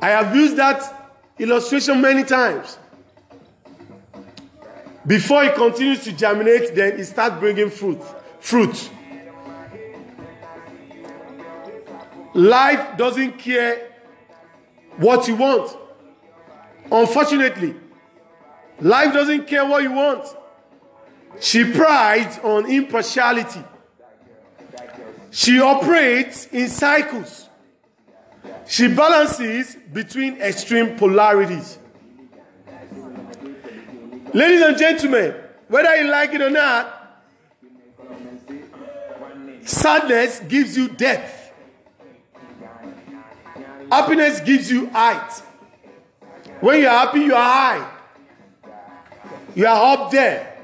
[0.01, 2.78] I have used that illustration many times.
[5.06, 8.02] Before it continues to germinate, then it starts bringing fruit.
[8.39, 8.89] Fruit.
[12.34, 13.91] Life doesn't care
[14.97, 15.76] what you want.
[16.91, 17.76] Unfortunately,
[18.80, 20.28] life doesn't care what you want.
[21.39, 23.64] She prides on impartiality.
[25.32, 27.49] She operates in cycles.
[28.68, 31.78] She balances between extreme polarities.
[34.34, 35.36] Ladies and gentlemen,
[35.67, 37.21] whether you like it or not,
[39.63, 41.51] sadness gives you depth.
[43.91, 45.32] Happiness gives you height.
[46.61, 47.91] When you're happy, you are high.
[49.53, 50.57] You are up there.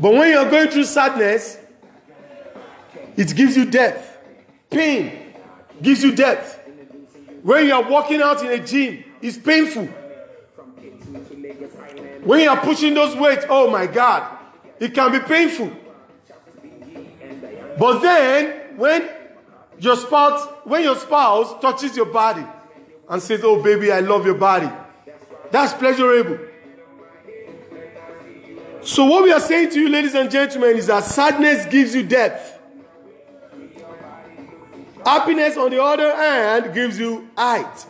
[0.00, 1.58] But when you're going through sadness,
[3.16, 4.16] it gives you depth.
[4.70, 5.34] Pain
[5.80, 6.58] gives you depth.
[7.42, 9.88] When you are walking out in a gym, it's painful.
[12.24, 14.38] When you are pushing those weights, oh my God,
[14.80, 15.72] it can be painful.
[17.78, 19.08] But then, when
[19.78, 22.44] your spouse, when your spouse touches your body
[23.08, 24.68] and says, "Oh baby, I love your body,"
[25.50, 26.38] that's pleasurable.
[28.82, 32.02] So what we are saying to you, ladies and gentlemen, is that sadness gives you
[32.02, 32.58] depth.
[35.04, 37.86] Happiness, on the other hand, gives you height.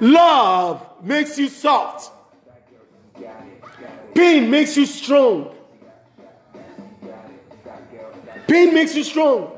[0.00, 2.12] Love makes you soft.
[4.14, 5.54] Pain makes you strong.
[8.46, 9.52] Pain makes you strong.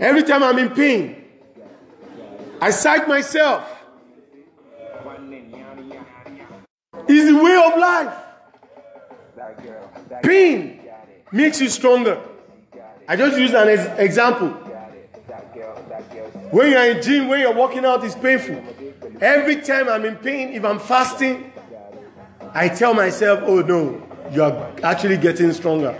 [0.00, 1.24] Every time I'm in pain,
[2.60, 3.64] I psych myself.
[7.10, 8.14] It's the way of life.
[10.22, 10.80] Pain
[11.32, 12.20] makes you stronger.
[13.08, 14.48] I just use an ex- example.
[16.50, 18.62] When you're in gym, when you're working out, it's painful.
[19.20, 21.52] Every time I'm in pain, if I'm fasting,
[22.58, 24.02] I tell myself, oh no,
[24.32, 25.96] you're actually getting stronger.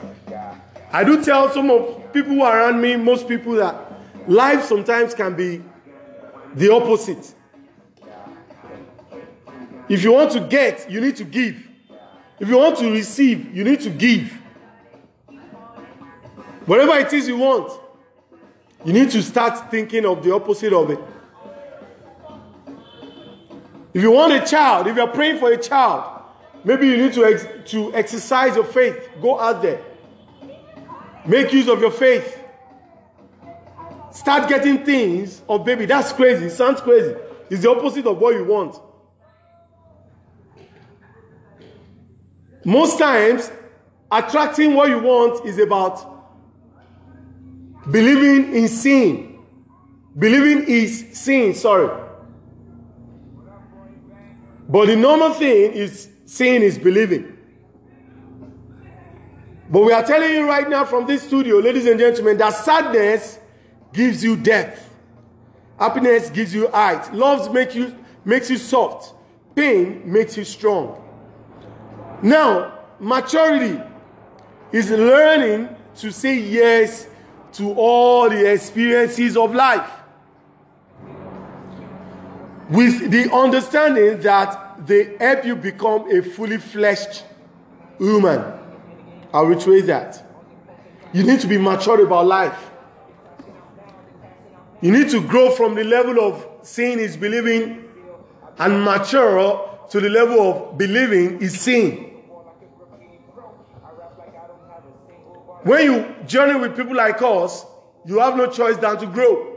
[0.90, 3.76] I do tell some of people around me, most people, that
[4.26, 5.62] life sometimes can be
[6.56, 7.32] the opposite.
[9.88, 11.64] If you want to get, you need to give.
[12.40, 14.32] If you want to receive, you need to give.
[16.66, 17.72] Whatever it is you want,
[18.84, 20.98] you need to start thinking of the opposite of it.
[23.94, 26.18] If you want a child, if you're praying for a child,
[26.64, 29.11] maybe you need to, ex- to exercise your faith.
[29.20, 29.80] Go out there.
[31.26, 32.38] Make use of your faith.
[34.12, 35.86] Start getting things of baby.
[35.86, 36.46] That's crazy.
[36.46, 37.14] It sounds crazy.
[37.50, 38.76] It's the opposite of what you want.
[42.64, 43.50] Most times,
[44.11, 46.04] attracting what you want is about
[47.90, 49.38] believing in sin.
[50.18, 52.06] Believing is sin, sorry.
[54.68, 57.35] But the normal thing is sin is believing.
[59.70, 63.39] But we are telling you right now from this studio, ladies and gentlemen, that sadness
[63.95, 64.95] gives you depth.
[65.79, 67.14] Happiness gives you height.
[67.14, 69.14] Love make you, makes you soft.
[69.55, 71.03] Pain makes you strong.
[72.22, 73.81] Now, maturity
[74.70, 77.07] is learning to say yes
[77.55, 79.91] to all the experiences of life
[82.68, 87.24] with the understanding that they help you become a fully fleshed
[87.99, 88.45] human.
[89.33, 90.24] I'll retrace that.
[91.12, 92.70] You need to be mature about life.
[94.81, 97.89] You need to grow from the level of seeing is believing
[98.59, 102.05] and mature to the level of believing is seeing.
[105.62, 107.64] When you journey with people like us,
[108.07, 109.55] you have no choice than to grow.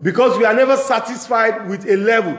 [0.00, 2.38] Because we are never satisfied with a level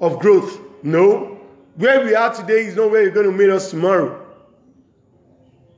[0.00, 0.67] of growth.
[0.82, 1.38] No.
[1.76, 4.26] Where we are today is not where you're going to meet us tomorrow.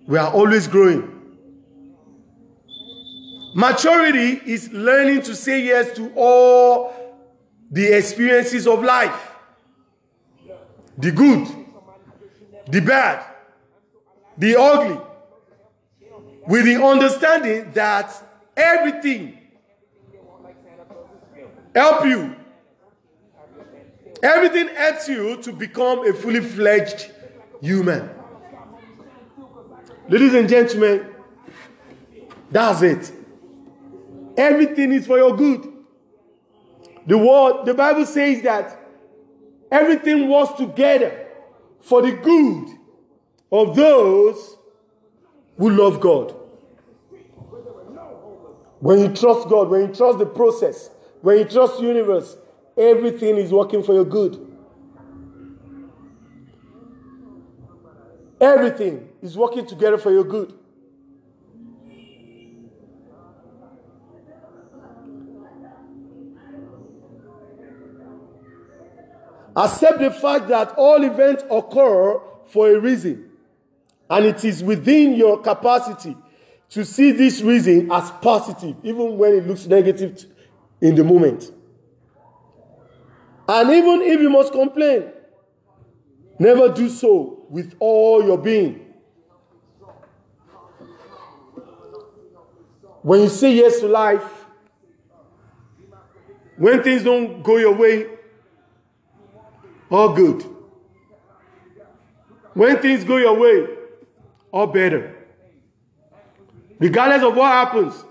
[0.06, 1.16] We are always growing.
[3.54, 6.92] Maturity is learning to say yes to all
[7.70, 9.30] the experiences of life
[10.98, 11.48] the good,
[12.68, 13.24] the bad,
[14.36, 15.00] the ugly,
[16.46, 18.12] with the understanding that
[18.56, 19.38] everything
[21.74, 22.36] help you
[24.22, 27.10] everything helps you to become a fully fledged
[27.60, 28.10] human.
[30.08, 31.06] Ladies and gentlemen
[32.50, 33.12] that's it.
[34.36, 35.72] Everything is for your good.
[37.06, 38.78] The word the bible says that
[39.70, 41.26] everything works together
[41.80, 42.68] for the good
[43.52, 44.56] of those
[45.56, 46.34] who love god.
[48.80, 50.90] When you trust God, when you trust the process,
[51.20, 52.36] when you trust the universe,
[52.80, 54.46] everything is working for your good.
[58.40, 60.54] Everything is working together for your good.
[69.54, 73.30] Accept the fact that all events occur for a reason,
[74.08, 76.16] and it is within your capacity
[76.70, 80.24] to see this reason as positive, even when it looks negative
[80.80, 81.50] in the moment.
[83.52, 85.10] And even if you must complain,
[86.38, 88.86] never do so with all your being.
[93.02, 94.44] When you say yes to life,
[96.58, 98.06] when things don't go your way,
[99.90, 100.44] all good.
[102.54, 103.66] When things go your way,
[104.52, 105.16] all better.
[106.78, 108.04] Regardless of what happens,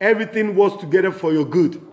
[0.00, 1.83] everything works together for your good.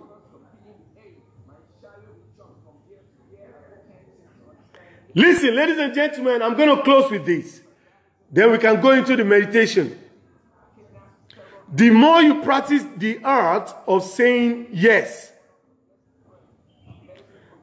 [5.14, 7.62] Listen, ladies and gentlemen, I'm going to close with this.
[8.32, 10.00] Then we can go into the meditation.
[11.74, 15.32] The more you practice the art of saying yes,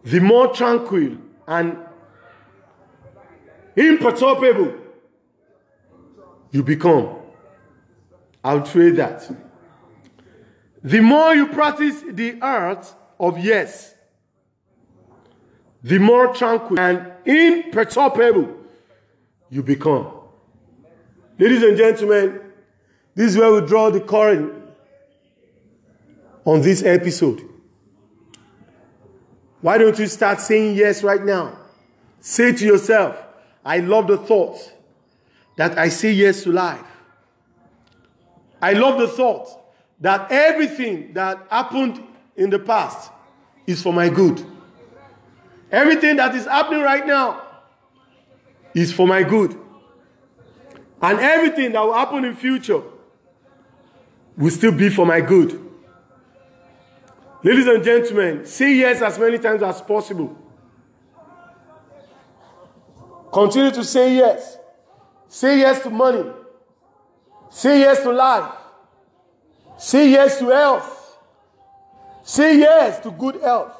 [0.02, 1.78] the more tranquil and
[3.76, 4.74] imperturbable
[6.50, 7.16] you become.
[8.42, 9.30] I'll trade that.
[10.82, 13.94] The more you practice the art of yes,
[15.82, 18.56] the more tranquil and imperturbable
[19.50, 20.10] you become.
[21.38, 22.40] Ladies and gentlemen,
[23.14, 24.52] this is where we draw the current
[26.44, 27.42] on this episode.
[29.60, 31.58] Why don't you start saying yes right now?
[32.20, 33.16] Say to yourself,
[33.64, 34.56] I love the thought
[35.56, 36.84] that I say yes to life.
[38.62, 39.48] I love the thought
[40.00, 42.02] that everything that happened
[42.36, 43.10] in the past
[43.66, 44.44] is for my good.
[45.70, 47.42] Everything that is happening right now
[48.74, 49.58] is for my good.
[51.00, 52.82] And everything that will happen in future
[54.36, 55.64] will still be for my good.
[57.42, 60.36] Ladies and gentlemen, say yes as many times as possible.
[63.32, 64.56] Continue to say yes.
[65.28, 66.24] Say yes to money.
[67.50, 68.52] Say yes to life.
[69.78, 71.18] Say yes to health.
[72.24, 73.77] Say yes to good health.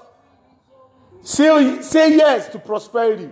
[1.22, 3.30] Say, say yes to prosperity.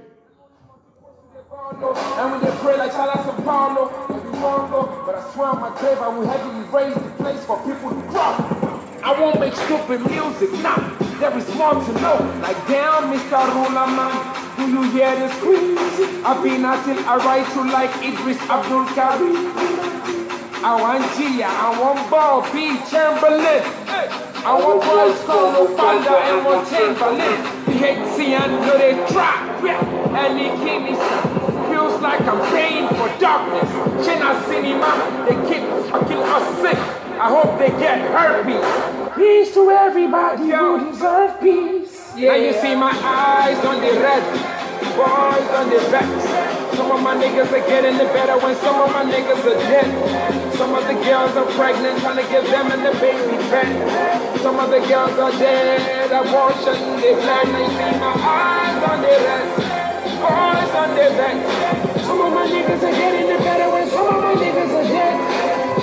[1.69, 5.79] And when they pray like Silas and Paulo, every go, but I swear on my
[5.79, 8.41] grave I will heavily raise the place for people to drop.
[9.03, 10.79] I won't make stupid music, nah,
[11.19, 12.19] there is more to know.
[12.43, 13.39] Like damn, Mr.
[13.55, 14.15] Ruler Man,
[14.57, 15.77] do you hear this scream?
[16.25, 19.37] I've been until I write you like Idris Abdul Karim.
[20.65, 22.79] I want Gia, I want Ball, B.
[22.91, 23.63] Chamberlain.
[24.47, 27.56] I want Bryce Cole, Fanda, and one Chamberlain.
[27.67, 29.83] PHC until they drop, yeah.
[30.17, 30.95] And he keep me
[31.69, 33.71] Feels like I'm paying for darkness.
[34.07, 36.79] China cinema, they keep fucking us sick.
[37.19, 39.15] I hope they get herpes.
[39.17, 40.79] Peace to everybody Yo.
[40.79, 42.13] who deserve peace.
[42.17, 42.33] Yeah.
[42.33, 44.23] Now you see my eyes on the red,
[44.97, 46.46] boys on the vex.
[46.77, 49.89] Some of my niggas are getting it better when some of my niggas are dead.
[50.61, 53.73] Some of the girls are pregnant, trying to give them and the baby fat.
[54.45, 59.21] Some of the girls are dead, abortion, they plan, they see my eyes on their
[59.25, 59.57] rest.
[60.21, 61.37] Eyes on their back.
[62.05, 65.17] Some of my niggas are getting it better when some of my niggas are dead.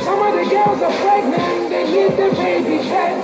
[0.05, 3.17] Some of the girls are pregnant, they need the baby fat.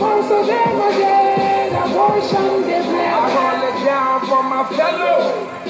[0.00, 3.12] Most of them are dead, abortion, they plan.
[3.12, 5.61] I hold it down for my fellow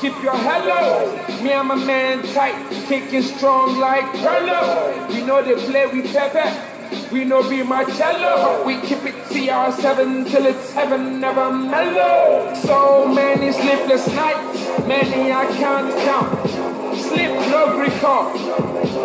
[0.00, 1.14] keep your hello.
[1.42, 5.08] Me and my man tight, kicking strong like Pirlo.
[5.08, 7.10] We know they play with Pepe.
[7.12, 12.52] We know be Marcelo, but we keep it CR7 till it's heaven, never mellow.
[12.54, 16.50] So many sleepless nights, many I can't count.
[16.98, 18.34] Sleep, no recall,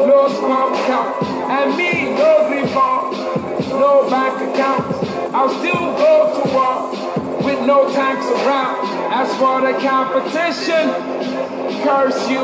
[0.07, 1.23] no small count.
[1.51, 3.17] And me, no bond,
[3.69, 4.85] no bank account.
[5.33, 8.85] I'll still go to war with no tanks around.
[9.11, 10.91] As for the competition,
[11.83, 12.43] curse you.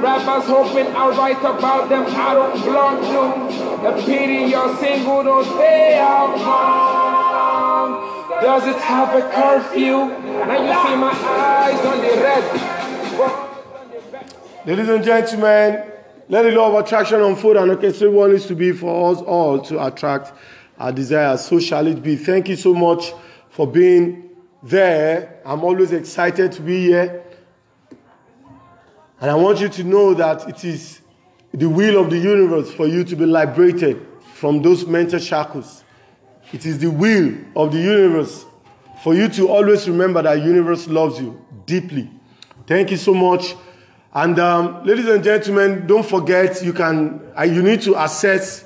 [0.00, 2.04] Rappers hoping I'll write about them.
[2.08, 3.22] I don't belong to.
[3.82, 7.04] The pity you're single, don't stay out long.
[8.40, 10.08] Does it have a curfew?
[10.08, 12.44] Now you see my eyes on the red.
[14.66, 15.92] Ladies and gentlemen,
[16.28, 19.60] let the law of attraction unfold and orchestrate what needs to be for us all
[19.60, 20.32] to attract
[20.78, 21.44] our desires.
[21.44, 22.16] So shall it be.
[22.16, 23.12] Thank you so much
[23.50, 24.30] for being
[24.64, 25.40] there.
[25.44, 27.22] I'm always excited to be here.
[29.20, 31.00] And I want you to know that it is
[31.52, 34.04] the will of the universe for you to be liberated
[34.34, 35.84] from those mental shackles.
[36.52, 38.44] It is the will of the universe
[39.02, 42.10] for you to always remember that universe loves you deeply.
[42.66, 43.54] Thank you so much.
[44.12, 48.64] And um, ladies and gentlemen, don't forget you can uh, you need to access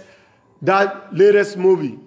[0.63, 1.99] that latest movie.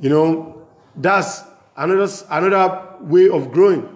[0.00, 1.42] You know, that's
[1.76, 3.88] another another way of growing.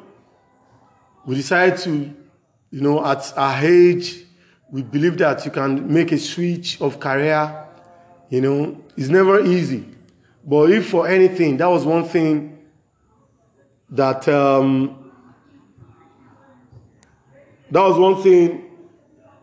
[1.27, 2.15] We decided to,
[2.71, 4.25] you know, at our age,
[4.71, 7.67] we believe that you can make a switch of career.
[8.29, 9.87] You know, it's never easy.
[10.45, 12.59] But if for anything, that was one thing
[13.91, 15.13] that um,
[17.71, 18.71] that was one thing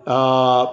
[0.05, 0.65] uh,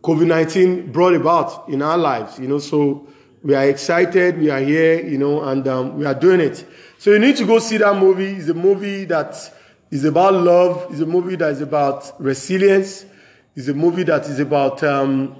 [0.00, 2.58] COVID 19 brought about in our lives, you know.
[2.58, 3.08] So
[3.44, 6.66] we are excited, we are here, you know, and um, we are doing it.
[6.96, 8.32] So you need to go see that movie.
[8.36, 9.36] It's a movie that
[9.90, 13.04] is about love, it's a movie that is about resilience,
[13.54, 15.36] it's a movie that is about um,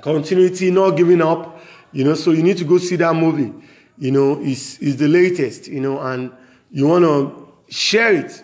[0.00, 1.60] continuity, not giving up,
[1.92, 2.14] you know.
[2.14, 3.54] So you need to go see that movie,
[3.96, 6.32] you know, it's, it's the latest, you know, and
[6.72, 8.42] you want to share it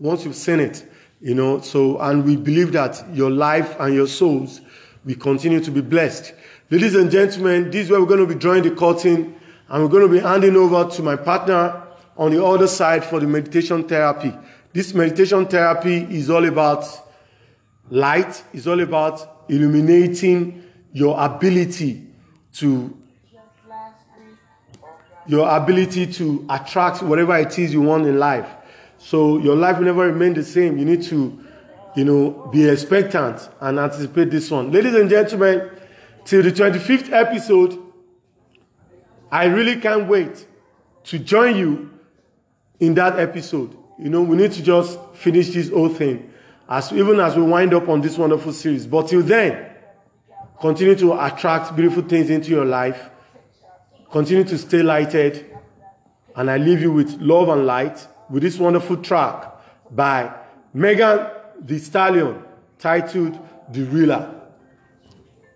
[0.00, 0.84] once you've seen it.
[1.20, 4.60] You know, so, and we believe that your life and your souls
[5.04, 6.34] will continue to be blessed.
[6.68, 9.36] Ladies and gentlemen, this is where we're going to be drawing the curtain
[9.68, 11.80] and we're going to be handing over to my partner
[12.16, 14.34] on the other side for the meditation therapy.
[14.72, 16.84] This meditation therapy is all about
[17.88, 22.04] light, it's all about illuminating your ability
[22.54, 22.96] to
[25.28, 28.48] your ability to attract whatever it is you want in life.
[28.98, 30.78] So your life will never remain the same.
[30.78, 31.44] You need to,
[31.94, 34.72] you know, be expectant and anticipate this one.
[34.72, 35.70] Ladies and gentlemen,
[36.26, 37.80] till the 25th episode,
[39.30, 40.46] I really can't wait
[41.04, 41.90] to join you
[42.80, 43.76] in that episode.
[43.98, 46.32] You know, we need to just finish this whole thing
[46.68, 48.86] as even as we wind up on this wonderful series.
[48.86, 49.70] But till then,
[50.60, 53.08] continue to attract beautiful things into your life.
[54.10, 55.56] Continue to stay lighted.
[56.34, 59.52] And I leave you with love and light with this wonderful track
[59.92, 60.34] by
[60.74, 61.28] Megan
[61.60, 62.42] Thee Stallion
[62.78, 63.38] titled
[63.70, 64.36] The Realer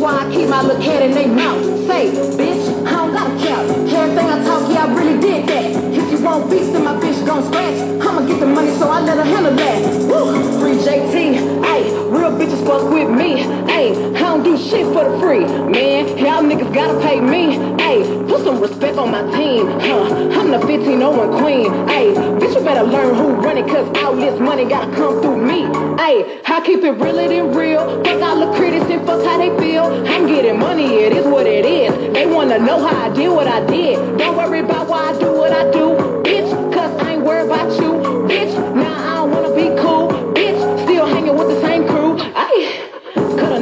[0.00, 1.62] why I keep my little cat in they mouth.
[1.86, 3.68] Say, bitch, I don't a count.
[3.92, 5.66] Everything I talk, yeah, I really did that.
[5.92, 7.76] If you want beef, then my bitch gon' scratch.
[8.00, 9.78] I'ma get the money, so I let her handle that.
[10.08, 14.16] Woo, free JT, ayy, real bitches fuck with me, ayy.
[14.16, 16.06] I don't do shit for the free, man.
[16.16, 18.28] Y'all niggas gotta pay me, ayy.
[18.28, 20.38] Put some respect on my team, huh?
[20.38, 22.14] I'm the 1501 queen, ayy.
[22.38, 25.64] Bitch, you better learn who run it, cause all this money gotta come through me,
[25.98, 26.40] ayy.
[26.46, 28.02] I keep it realer than real.
[28.04, 29.84] Fuck all the critics and fuck how they feel.
[30.06, 31.92] I'm getting money, it is what it is.
[32.14, 34.18] They wanna know how I did what I did.
[34.18, 37.72] Don't worry about why I do what I do, bitch, cause I ain't worried about
[37.80, 37.92] you,
[38.30, 38.54] bitch.
[38.74, 40.69] Now I don't wanna be cool, bitch.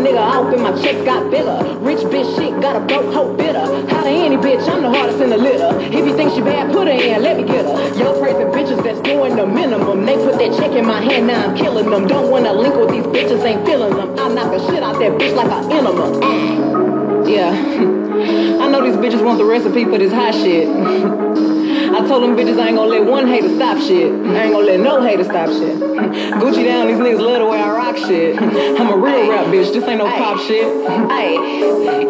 [0.09, 1.59] Nigga off and my checks got bigger.
[1.81, 3.65] Rich bitch shit got a broke hoe bitter.
[3.89, 5.79] How to any bitch, I'm the hardest in the litter.
[5.81, 7.99] If you think she bad, put her in, let me get her.
[7.99, 10.07] Y'all praising bitches that's doing the minimum.
[10.07, 12.07] They put that check in my hand, now I'm killing them.
[12.07, 14.19] Don't wanna link with these bitches, ain't feeling them.
[14.19, 16.21] I knock the shit out that bitch like an enema.
[16.23, 16.65] Ah.
[17.29, 17.51] Yeah.
[18.63, 20.67] I know these bitches want the recipe for this hot shit.
[21.95, 24.13] I told them bitches I ain't gonna let one hater stop shit.
[24.13, 25.77] I ain't gonna let no hater stop shit.
[26.41, 28.37] Gucci down, these niggas love the way I rock shit.
[28.81, 30.65] I'm a real rap bitch, this ain't no pop shit.
[31.11, 31.33] Ay,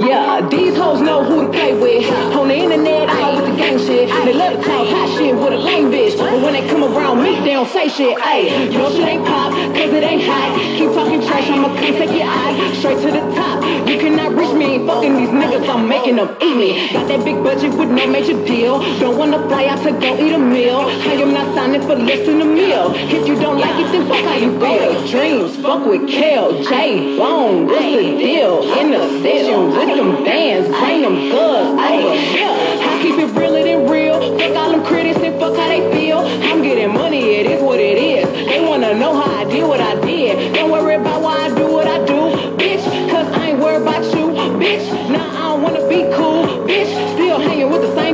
[0.07, 2.11] yeah, these hoes know who to play with.
[2.35, 4.09] On the internet, I with the gang shit.
[4.25, 6.19] They love to talk hot shit with a lame bitch.
[6.19, 8.19] But when they come around me, they don't say shit.
[8.19, 10.59] Ay, your shit ain't pop, cause it ain't hot.
[10.77, 13.63] Keep talking trash, I'ma come take your eye straight to the top.
[13.89, 16.93] You cannot reach me, fucking these niggas, I'm making them eat me.
[16.93, 18.81] Got that big budget with no major deal.
[18.99, 20.81] Don't wanna fly out to go eat a meal.
[20.81, 22.93] I am not signing for less than a meal.
[22.95, 25.07] If you don't like it, then fuck how you feel.
[25.09, 28.63] Dreams, fuck with Kel, J, Bone, what's the deal?
[28.79, 32.55] In the session with them bands, bring them goods over here.
[32.89, 34.39] I keep it realer than real.
[34.39, 36.19] Fuck all them critics and fuck how they feel.
[36.19, 38.27] I'm getting money, it is what it is.
[38.49, 40.55] They wanna know how I did what I did.
[40.55, 42.21] Don't worry about why I do what I do,
[42.57, 42.85] bitch.
[43.11, 44.87] Cause I ain't worried about you, bitch.
[45.11, 46.91] Nah, I don't wanna be cool, bitch.
[47.15, 48.08] Still hanging with the same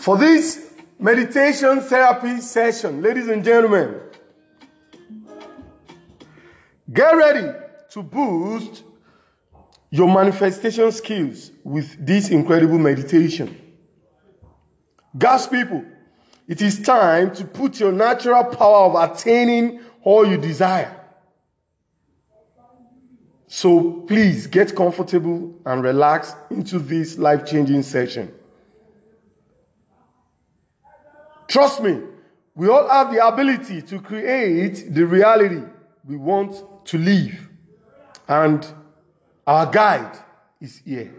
[0.00, 0.66] For this
[0.98, 4.00] meditation therapy session, ladies and gentlemen,
[6.90, 7.46] get ready
[7.90, 8.82] to boost
[9.90, 13.54] your manifestation skills with this incredible meditation.
[15.18, 15.84] God's people,
[16.48, 20.96] it is time to put your natural power of attaining all you desire.
[23.48, 28.32] So please get comfortable and relax into this life changing session.
[31.50, 31.98] Trust me,
[32.54, 35.62] we all have the ability to create the reality
[36.06, 37.48] we want to live.
[38.28, 38.64] And
[39.44, 40.16] our guide
[40.60, 41.12] is here.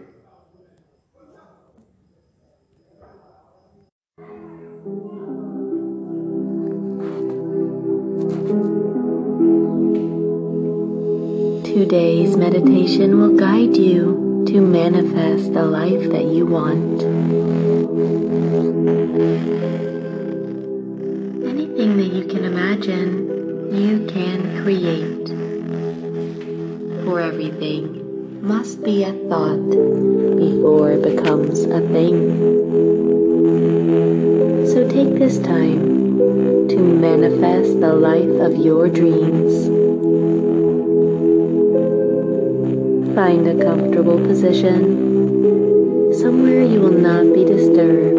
[11.62, 17.02] Today's meditation will guide you to manifest the life that you want.
[21.82, 25.26] Anything that you can imagine, you can create.
[27.04, 29.68] For everything must be a thought
[30.38, 32.14] before it becomes a thing.
[34.68, 39.66] So take this time to manifest the life of your dreams.
[43.16, 48.11] Find a comfortable position, somewhere you will not be disturbed.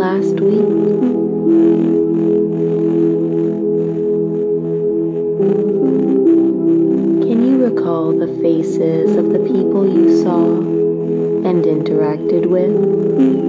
[0.00, 0.70] Last week.
[7.28, 10.56] Can you recall the faces of the people you saw
[11.48, 13.39] and interacted with?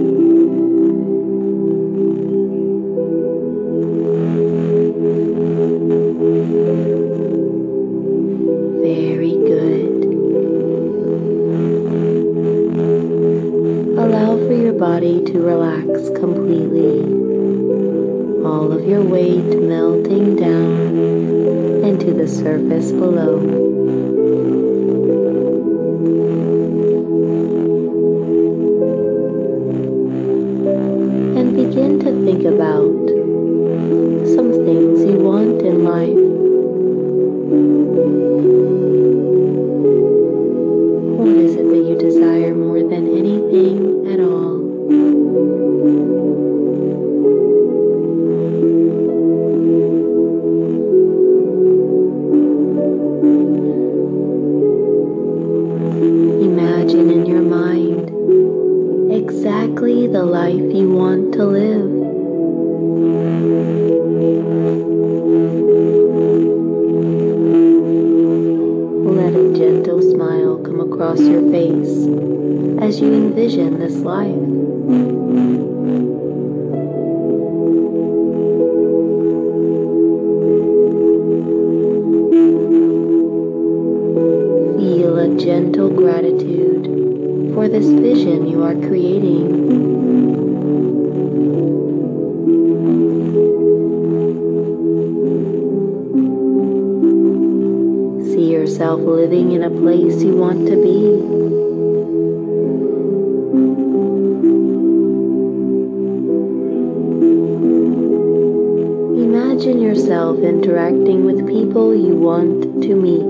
[109.61, 113.21] Imagine yourself interacting with people you want to meet.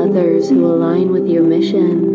[0.00, 2.13] Others who align with your mission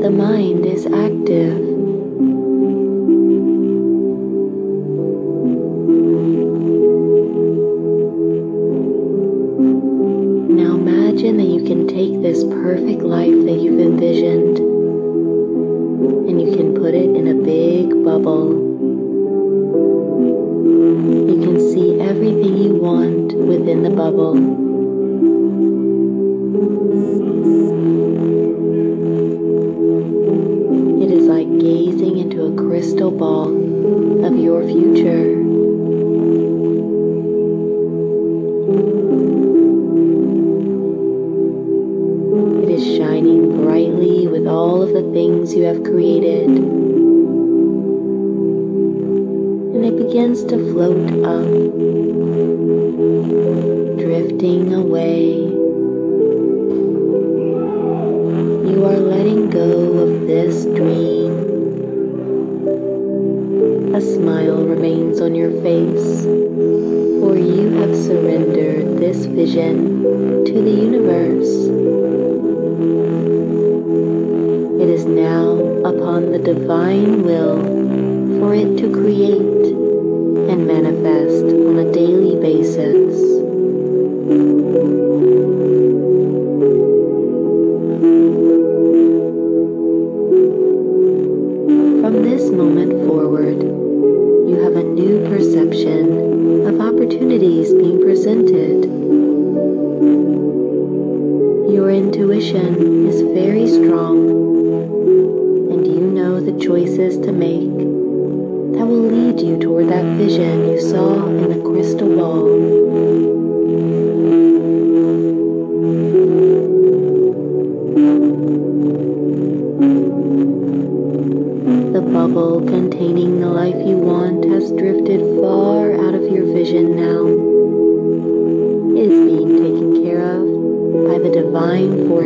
[0.00, 1.67] the mind is active.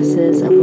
[0.02, 0.61] Forces of